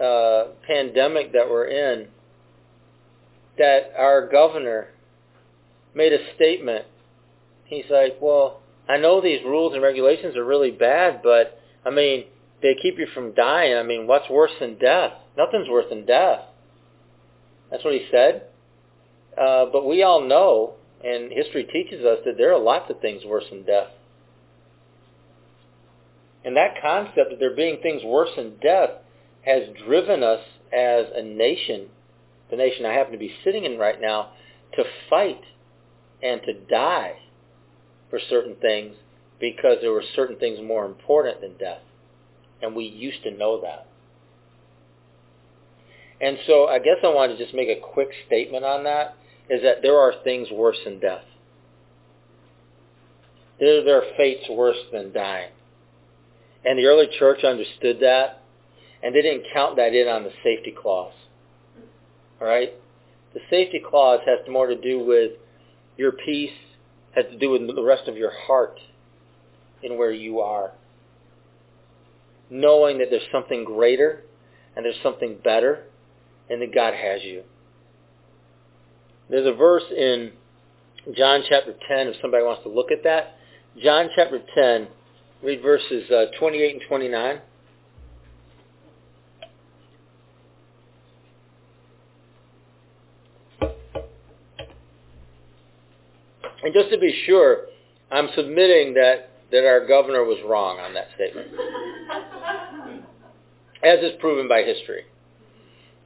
[0.00, 2.08] uh, pandemic that we're in,
[3.58, 4.88] that our governor
[5.94, 6.84] made a statement.
[7.64, 12.24] He's like, well, I know these rules and regulations are really bad, but I mean,
[12.62, 13.74] they keep you from dying.
[13.74, 15.12] I mean, what's worse than death?
[15.36, 16.40] Nothing's worse than death.
[17.70, 18.48] That's what he said.
[19.40, 23.22] Uh, but we all know, and history teaches us, that there are lots of things
[23.24, 23.88] worse than death.
[26.44, 28.90] And that concept of there being things worse than death
[29.42, 30.40] has driven us
[30.72, 31.88] as a nation,
[32.50, 34.30] the nation I happen to be sitting in right now,
[34.76, 35.40] to fight
[36.22, 37.16] and to die
[38.10, 38.94] for certain things
[39.40, 41.82] because there were certain things more important than death.
[42.62, 43.86] And we used to know that.
[46.20, 49.16] And so I guess I want to just make a quick statement on that,
[49.50, 51.24] is that there are things worse than death.
[53.60, 55.50] There, there are fates worse than dying.
[56.64, 58.42] And the early church understood that,
[59.02, 61.12] and they didn't count that in on the safety clause.
[62.40, 62.72] All right?
[63.34, 65.32] The safety clause has more to do with
[65.96, 66.52] your peace,
[67.14, 68.80] has to do with the rest of your heart
[69.82, 70.72] in where you are.
[72.48, 74.22] Knowing that there's something greater
[74.74, 75.84] and there's something better
[76.48, 77.42] and that God has you.
[79.30, 80.32] There's a verse in
[81.16, 83.36] John chapter 10, if somebody wants to look at that.
[83.82, 84.88] John chapter 10,
[85.42, 87.40] read verses uh, 28 and 29.
[96.62, 97.66] And just to be sure,
[98.10, 101.48] I'm submitting that, that our governor was wrong on that statement.
[103.84, 105.02] As is proven by history.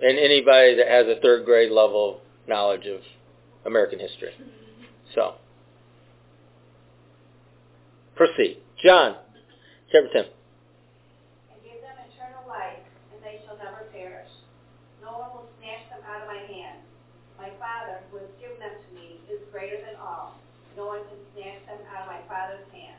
[0.01, 3.01] And anybody that has a third grade level knowledge of
[3.67, 4.33] American history.
[5.15, 5.35] So,
[8.17, 8.59] proceed.
[8.83, 9.17] John,
[9.93, 10.25] chapter 10.
[10.25, 12.83] and give them eternal life,
[13.13, 14.31] and they shall never perish.
[15.03, 16.81] No one will snatch them out of my hand.
[17.39, 20.35] My Father, who has given them to me, is greater than all.
[20.77, 22.97] No one can snatch them out of my Father's hand.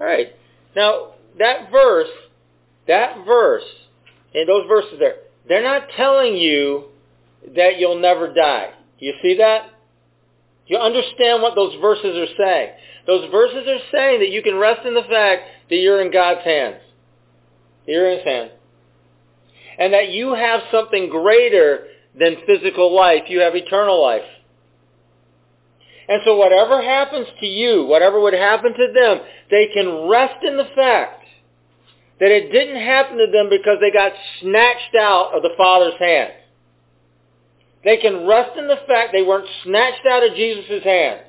[0.00, 0.28] All right.
[0.74, 2.08] Now, that verse,
[2.86, 3.64] that verse,
[4.34, 5.16] and those verses there,
[5.48, 6.84] they're not telling you
[7.56, 8.70] that you'll never die.
[8.98, 9.70] Do you see that?
[10.66, 12.70] You understand what those verses are saying?
[13.06, 16.44] Those verses are saying that you can rest in the fact that you're in God's
[16.44, 16.76] hands.
[17.86, 18.50] You're in His hands.
[19.78, 21.86] And that you have something greater
[22.16, 23.22] than physical life.
[23.28, 24.22] You have eternal life.
[26.08, 29.20] And so whatever happens to you, whatever would happen to them,
[29.50, 31.24] they can rest in the fact
[32.18, 36.32] that it didn't happen to them because they got snatched out of the Father's hand.
[37.84, 41.20] They can rest in the fact they weren't snatched out of Jesus' hand.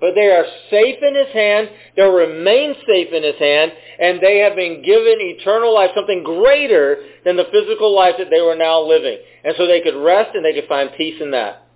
[0.00, 1.70] But they are safe in his hand.
[1.96, 3.72] They'll remain safe in his hand.
[4.00, 8.40] And they have been given eternal life, something greater than the physical life that they
[8.40, 9.18] were now living.
[9.44, 11.68] And so they could rest and they could find peace in that.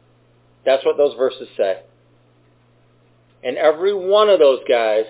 [0.65, 1.83] That's what those verses say.
[3.45, 5.05] And every one of those guys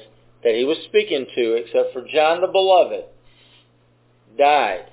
[0.44, 3.04] that he was speaking to, except for John the Beloved,
[4.36, 4.84] died.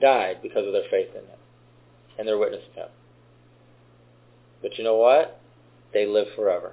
[0.00, 1.38] Died because of their faith in him
[2.18, 2.88] and their witness of him.
[4.62, 5.40] But you know what?
[5.92, 6.72] They lived forever.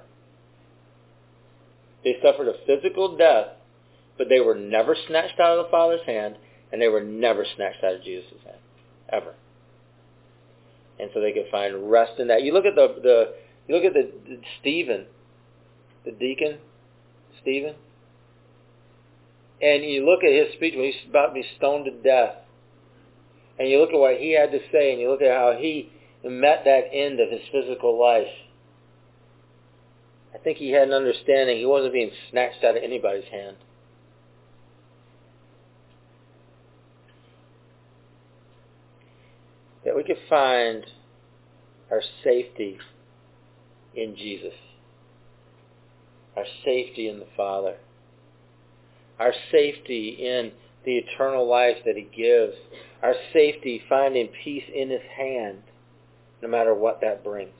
[2.04, 3.48] They suffered a physical death,
[4.18, 6.36] but they were never snatched out of the Father's hand,
[6.72, 8.58] and they were never snatched out of Jesus' hand.
[9.08, 9.34] Ever.
[10.98, 12.42] And so they could find rest in that.
[12.42, 13.34] You look at the, the
[13.68, 15.06] you look at the, the Stephen,
[16.04, 16.58] the deacon,
[17.40, 17.74] Stephen,
[19.60, 22.34] and you look at his speech when he's about to be stoned to death,
[23.58, 25.90] and you look at what he had to say, and you look at how he
[26.24, 28.32] met that end of his physical life.
[30.34, 33.56] I think he had an understanding he wasn't being snatched out of anybody's hand.
[39.84, 40.86] That we could find
[41.90, 42.78] our safety
[43.94, 44.54] in Jesus.
[46.36, 47.76] Our safety in the Father.
[49.18, 50.52] Our safety in
[50.84, 52.54] the eternal life that he gives.
[53.02, 55.58] Our safety finding peace in his hand,
[56.40, 57.50] no matter what that brings.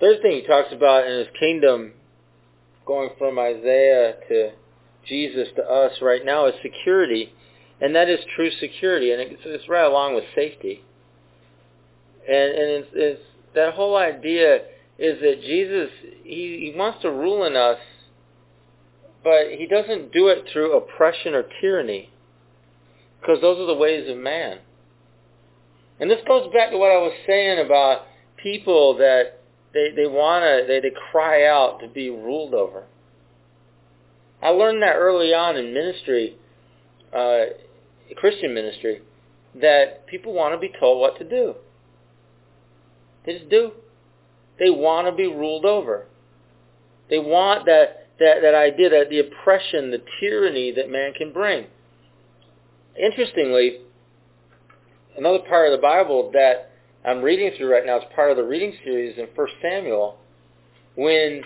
[0.00, 1.92] Third thing he talks about in his kingdom,
[2.86, 4.52] going from Isaiah to
[5.06, 7.34] Jesus to us right now, is security.
[7.82, 9.12] And that is true security.
[9.12, 10.82] And it's, it's right along with safety.
[12.26, 13.22] And, and it's, it's,
[13.54, 14.60] that whole idea
[15.00, 15.88] is that Jesus,
[16.22, 17.78] he, he wants to rule in us,
[19.24, 22.10] but he doesn't do it through oppression or tyranny.
[23.18, 24.58] Because those are the ways of man.
[25.98, 28.02] And this goes back to what I was saying about
[28.42, 29.40] people that
[29.72, 32.84] they, they want to, they, they cry out to be ruled over.
[34.42, 36.36] I learned that early on in ministry,
[37.14, 37.44] uh,
[38.16, 39.00] Christian ministry,
[39.60, 41.54] that people want to be told what to do.
[43.24, 43.72] They just do.
[44.60, 46.06] They want to be ruled over.
[47.08, 51.66] They want that, that, that idea, that the oppression, the tyranny that man can bring.
[52.96, 53.78] interestingly,
[55.16, 56.70] another part of the Bible that
[57.04, 60.18] I'm reading through right now is part of the reading series in 1 Samuel
[60.94, 61.42] when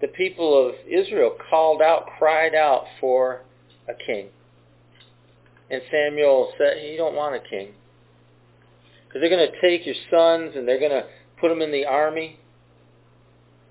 [0.00, 3.42] the people of Israel called out, cried out for
[3.88, 4.28] a king.
[5.70, 7.68] And Samuel said, you don't want a king.
[9.06, 11.06] Because they're going to take your sons and they're going to
[11.40, 12.38] put them in the army.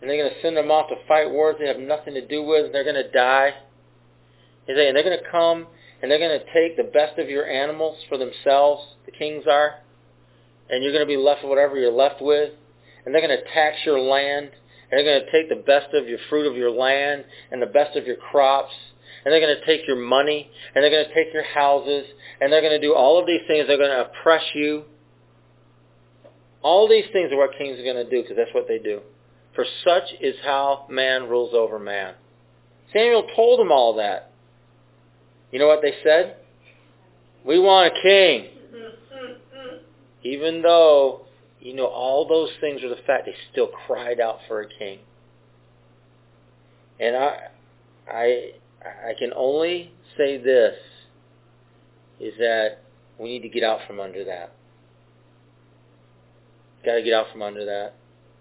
[0.02, 2.44] And they're going to send them off to fight wars they have nothing to do
[2.44, 2.66] with.
[2.66, 3.54] And they're going to die.
[4.68, 5.68] And they're going to come
[6.02, 9.76] and they're going to take the best of your animals for themselves, the kings are.
[10.70, 12.52] And you're going to be left with whatever you're left with.
[13.06, 14.52] And they're going to tax your land.
[14.92, 17.68] And they're going to take the best of your fruit of your land and the
[17.68, 18.74] best of your crops
[19.26, 22.06] and they're going to take your money, and they're going to take your houses,
[22.40, 23.68] and they're going to do all of these things.
[23.68, 24.84] They're going to oppress you.
[26.66, 29.02] All these things are what kings are going to do because that's what they do.
[29.54, 32.16] For such is how man rules over man.
[32.92, 34.32] Samuel told them all that.
[35.52, 36.38] You know what they said?
[37.46, 38.48] We want a king.
[40.24, 41.28] Even though,
[41.60, 44.98] you know, all those things are the fact, they still cried out for a king.
[47.00, 47.38] And I,
[48.12, 48.52] I,
[48.84, 50.74] I can only say this,
[52.20, 52.80] is that
[53.20, 54.52] we need to get out from under that.
[56.86, 57.94] Got to get out from under that.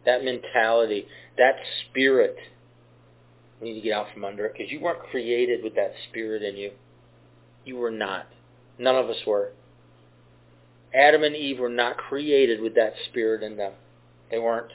[0.05, 1.07] That mentality,
[1.39, 1.57] that
[1.89, 2.37] spirit.
[3.61, 6.43] We need to get out from under it because you weren't created with that spirit
[6.43, 6.73] in you.
[7.65, 8.27] You were not.
[8.79, 9.53] None of us were.
[10.95, 13.73] Adam and Eve were not created with that spirit in them.
[14.31, 14.73] They weren't.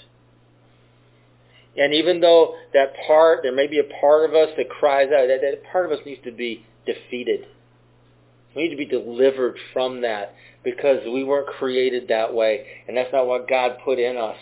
[1.78, 5.28] And even though that part, there may be a part of us that cries out,
[5.28, 7.46] that, that part of us needs to be defeated.
[8.56, 10.34] We need to be delivered from that
[10.64, 12.66] because we weren't created that way.
[12.88, 14.38] And that's not what God put in us.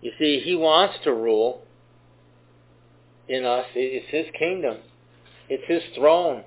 [0.00, 1.62] You see, he wants to rule
[3.28, 3.66] in us.
[3.74, 4.78] It's his kingdom.
[5.48, 6.44] It's his throne.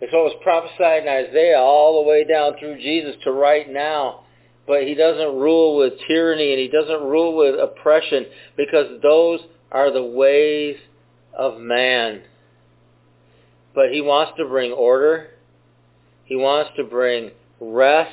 [0.00, 4.22] It's what was prophesied in Isaiah all the way down through Jesus to right now
[4.66, 8.26] but he doesn't rule with tyranny and he doesn't rule with oppression
[8.56, 10.76] because those are the ways
[11.36, 12.22] of man.
[13.74, 15.28] But he wants to bring order.
[16.24, 17.30] He wants to bring
[17.60, 18.10] rest.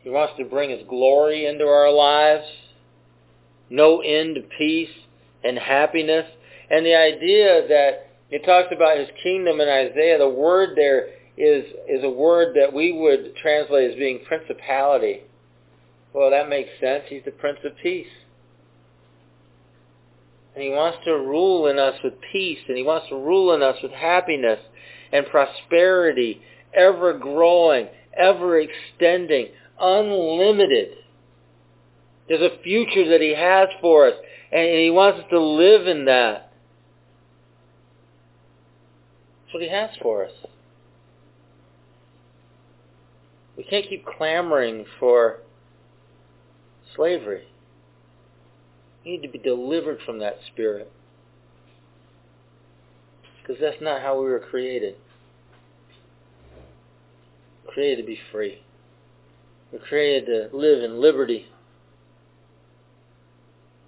[0.00, 2.46] He wants to bring his glory into our lives.
[3.70, 4.90] No end to peace
[5.44, 6.26] and happiness.
[6.70, 11.64] And the idea that it talks about his kingdom in Isaiah, the word there is,
[11.88, 15.20] is a word that we would translate as being principality.
[16.12, 17.04] Well, that makes sense.
[17.08, 18.06] He's the Prince of Peace.
[20.54, 23.62] And he wants to rule in us with peace, and he wants to rule in
[23.62, 24.60] us with happiness
[25.12, 26.42] and prosperity,
[26.74, 29.48] ever growing, ever extending,
[29.80, 30.90] unlimited.
[32.28, 34.14] There's a future that he has for us,
[34.52, 36.52] and he wants us to live in that.
[39.44, 40.32] That's what he has for us.
[43.56, 45.40] We can't keep clamoring for
[46.94, 47.44] slavery.
[49.04, 50.90] We need to be delivered from that spirit.
[53.40, 54.96] Because that's not how we were created.
[57.64, 58.62] We're created to be free.
[59.72, 61.46] We're created to live in liberty.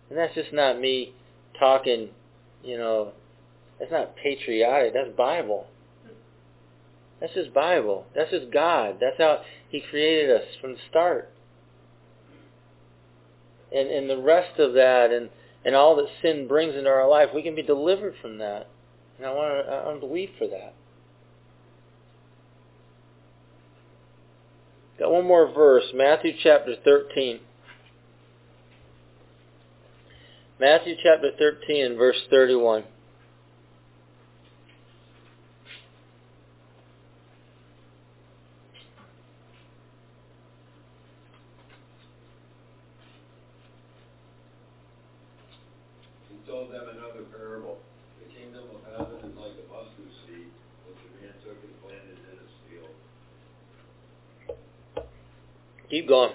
[0.09, 1.13] And that's just not me
[1.59, 2.09] talking,
[2.63, 3.13] you know,
[3.79, 5.69] that's not patriotic, that's Bible.
[7.21, 8.07] That's his Bible.
[8.15, 8.99] That's his God.
[9.01, 11.31] That's how he created us from the start.
[13.75, 15.31] And, and the rest of that and,
[15.65, 18.69] and all that sin brings into our life, we can be delivered from that.
[19.19, 20.75] And I want to, I to believe for that.
[24.99, 27.41] Got one more verse, Matthew chapter 13.
[30.61, 32.85] Matthew chapter 13 verse 31.
[56.07, 56.35] Going.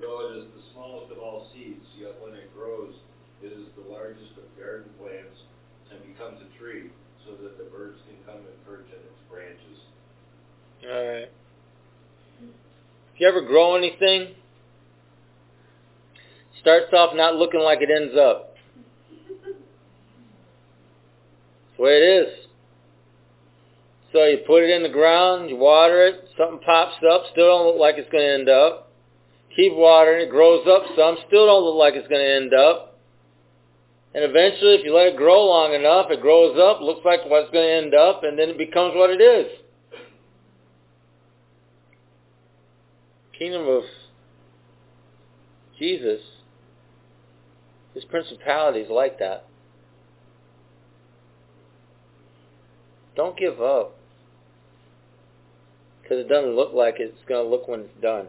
[0.00, 2.94] Though it is the smallest of all seeds, yet when it grows,
[3.42, 5.36] it is the largest of garden plants
[5.90, 6.90] and becomes a tree,
[7.24, 9.78] so that the birds can come and perch in its branches.
[10.84, 11.30] All right.
[13.14, 14.34] If you ever grow anything,
[16.60, 18.54] starts off not looking like it ends up.
[19.26, 19.58] That's
[21.76, 22.45] the way it is.
[24.12, 27.66] So you put it in the ground, you water it, something pops up, still don't
[27.66, 28.92] look like it's going to end up.
[29.54, 32.98] Keep watering it, grows up some, still don't look like it's going to end up.
[34.14, 37.50] And eventually, if you let it grow long enough, it grows up, looks like what's
[37.50, 39.46] going to end up, and then it becomes what it is.
[43.38, 43.82] Kingdom of
[45.78, 46.20] Jesus,
[47.94, 49.46] his principality is like that.
[53.14, 53.95] Don't give up.
[56.06, 58.26] Because it doesn't look like it's going to look when it's done.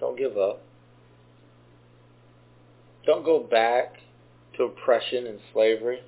[0.00, 0.60] Don't give up.
[3.06, 3.94] Don't go back
[4.56, 6.00] to oppression and slavery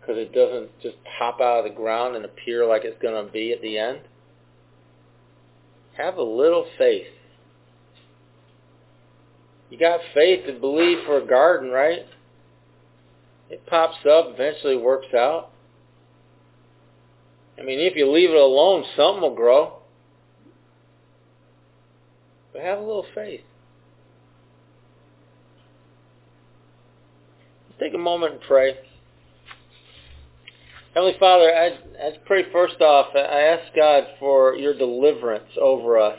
[0.00, 3.32] because it doesn't just pop out of the ground and appear like it's going to
[3.32, 4.00] be at the end.
[5.96, 7.06] Have a little faith.
[9.70, 12.00] You got faith to believe for a garden, right?
[13.48, 15.51] It pops up, eventually works out.
[17.62, 19.74] I mean, if you leave it alone, something will grow.
[22.52, 23.42] But have a little faith.
[27.68, 28.74] Let's take a moment and pray.
[30.92, 31.68] Heavenly Father, I,
[32.04, 36.18] I pray first off, I ask God for your deliverance over us.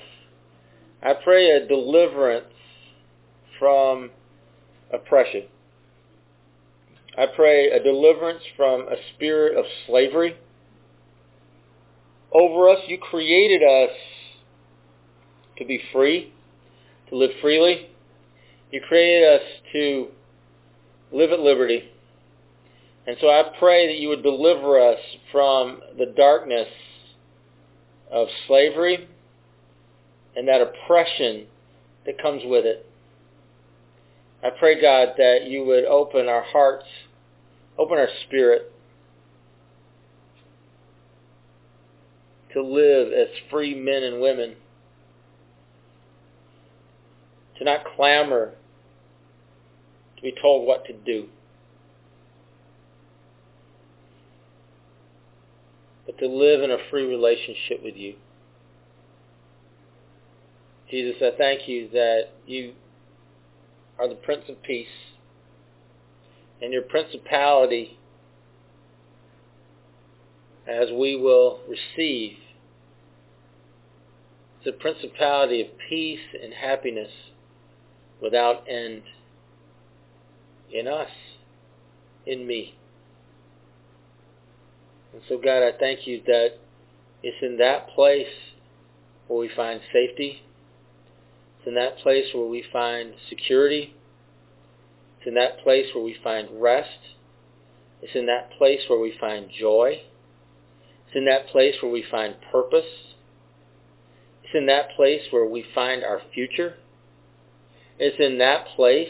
[1.03, 2.47] I pray a deliverance
[3.59, 4.11] from
[4.93, 5.43] oppression.
[7.17, 10.37] I pray a deliverance from a spirit of slavery
[12.33, 12.79] over us.
[12.87, 13.95] You created us
[15.57, 16.33] to be free,
[17.09, 17.89] to live freely.
[18.71, 20.07] You created us to
[21.11, 21.89] live at liberty.
[23.05, 24.99] And so I pray that you would deliver us
[25.31, 26.69] from the darkness
[28.11, 29.07] of slavery
[30.35, 31.45] and that oppression
[32.05, 32.85] that comes with it.
[34.43, 36.85] I pray, God, that you would open our hearts,
[37.77, 38.72] open our spirit
[42.53, 44.55] to live as free men and women,
[47.57, 48.53] to not clamor
[50.15, 51.27] to be told what to do,
[56.05, 58.15] but to live in a free relationship with you.
[60.89, 62.73] Jesus, I thank you that you
[63.97, 64.87] are the Prince of Peace,
[66.61, 67.97] and your principality,
[70.67, 72.37] as we will receive,
[74.65, 77.11] the principality of peace and happiness
[78.21, 79.03] without end
[80.71, 81.09] in us,
[82.25, 82.75] in me.
[85.13, 86.53] And so God, I thank you that
[87.21, 88.27] it's in that place
[89.27, 90.41] where we find safety.
[91.59, 93.95] It's in that place where we find security.
[95.19, 96.89] It's in that place where we find rest.
[98.01, 100.01] It's in that place where we find joy.
[101.07, 103.12] It's in that place where we find purpose.
[104.53, 106.75] It's in that place where we find our future.
[107.97, 109.09] It's in that place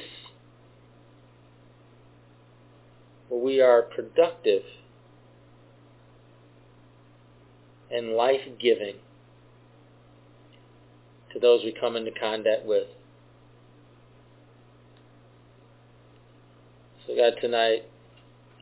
[3.27, 4.63] where we are productive
[7.91, 8.95] and life-giving
[11.33, 12.87] to those we come into contact with.
[17.05, 17.83] So God, tonight,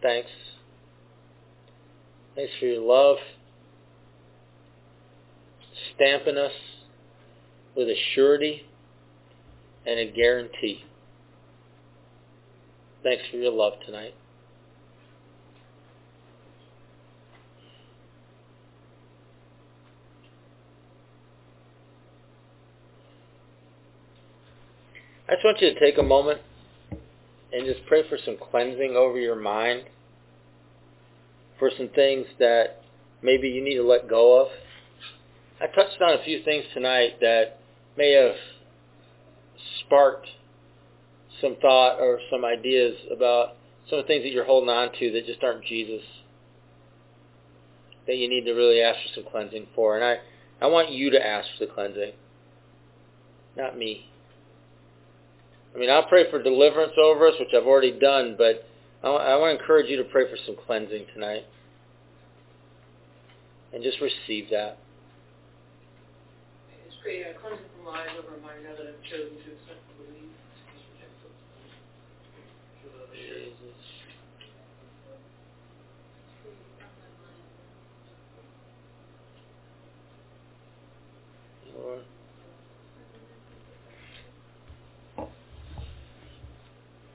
[0.02, 0.32] thanks.
[2.34, 3.18] Thanks for your love,
[5.96, 6.52] stamping us
[7.76, 8.64] with a surety
[9.86, 10.84] and a guarantee.
[13.04, 14.14] Thanks for your love tonight.
[25.28, 26.42] I just want you to take a moment
[27.54, 29.84] and just pray for some cleansing over your mind,
[31.58, 32.82] for some things that
[33.22, 34.50] maybe you need to let go of.
[35.62, 37.60] I touched on a few things tonight that
[37.96, 38.36] may have
[39.82, 40.26] sparked
[41.40, 43.58] some thought or some ideas about
[43.88, 46.02] some of the things that you're holding on to that just aren't Jesus,
[48.08, 49.98] that you need to really ask for some cleansing for.
[49.98, 52.14] And I, I want you to ask for the cleansing,
[53.56, 54.10] not me.
[55.76, 58.68] I mean, I'll pray for deliverance over us, which I've already done, but
[59.04, 61.46] I, I want to encourage you to pray for some cleansing tonight.
[63.74, 64.80] And just receive that.
[67.02, 67.40] Creating a
[67.76, 70.30] from lies over now that I've chosen to accept and believe.
[73.12, 73.92] Jesus.
[81.76, 82.04] Lord.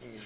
[0.02, 0.20] Mm.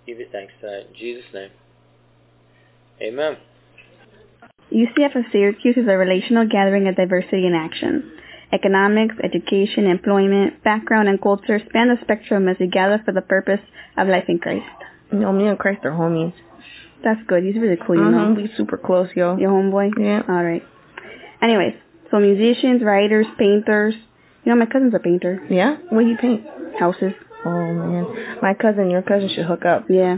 [0.05, 0.85] Give you thanks tonight.
[0.89, 1.49] In Jesus' name.
[3.01, 3.37] Amen.
[4.71, 8.11] UCF of Syracuse is a relational gathering of diversity in action.
[8.53, 13.59] Economics, education, employment, background, and culture span the spectrum as we gather for the purpose
[13.97, 14.63] of life in Christ.
[15.11, 16.33] You know, me and Christ are homies.
[17.03, 17.43] That's good.
[17.43, 18.17] He's really cool, you know.
[18.17, 18.41] Mm-hmm.
[18.41, 19.37] We super close, yo.
[19.37, 19.91] Your homeboy?
[19.99, 20.23] Yeah.
[20.27, 20.63] All right.
[21.41, 21.73] Anyways,
[22.09, 23.93] so musicians, writers, painters.
[24.43, 25.45] You know, my cousin's a painter.
[25.49, 25.77] Yeah?
[25.89, 26.43] What do you paint?
[26.79, 27.13] Houses.
[27.45, 28.37] Oh, man.
[28.41, 29.85] My cousin, your cousin should hook up.
[29.89, 30.17] Yeah.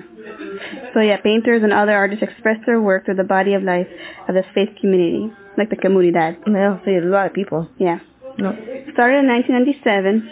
[0.94, 3.88] So yeah, painters and other artists express their work through the body of life
[4.28, 6.38] of the faith community, like the comunidad.
[6.48, 7.68] Yeah, see, a lot of people.
[7.78, 8.00] Yeah.
[8.38, 8.54] No.
[8.94, 10.32] Started in 1997.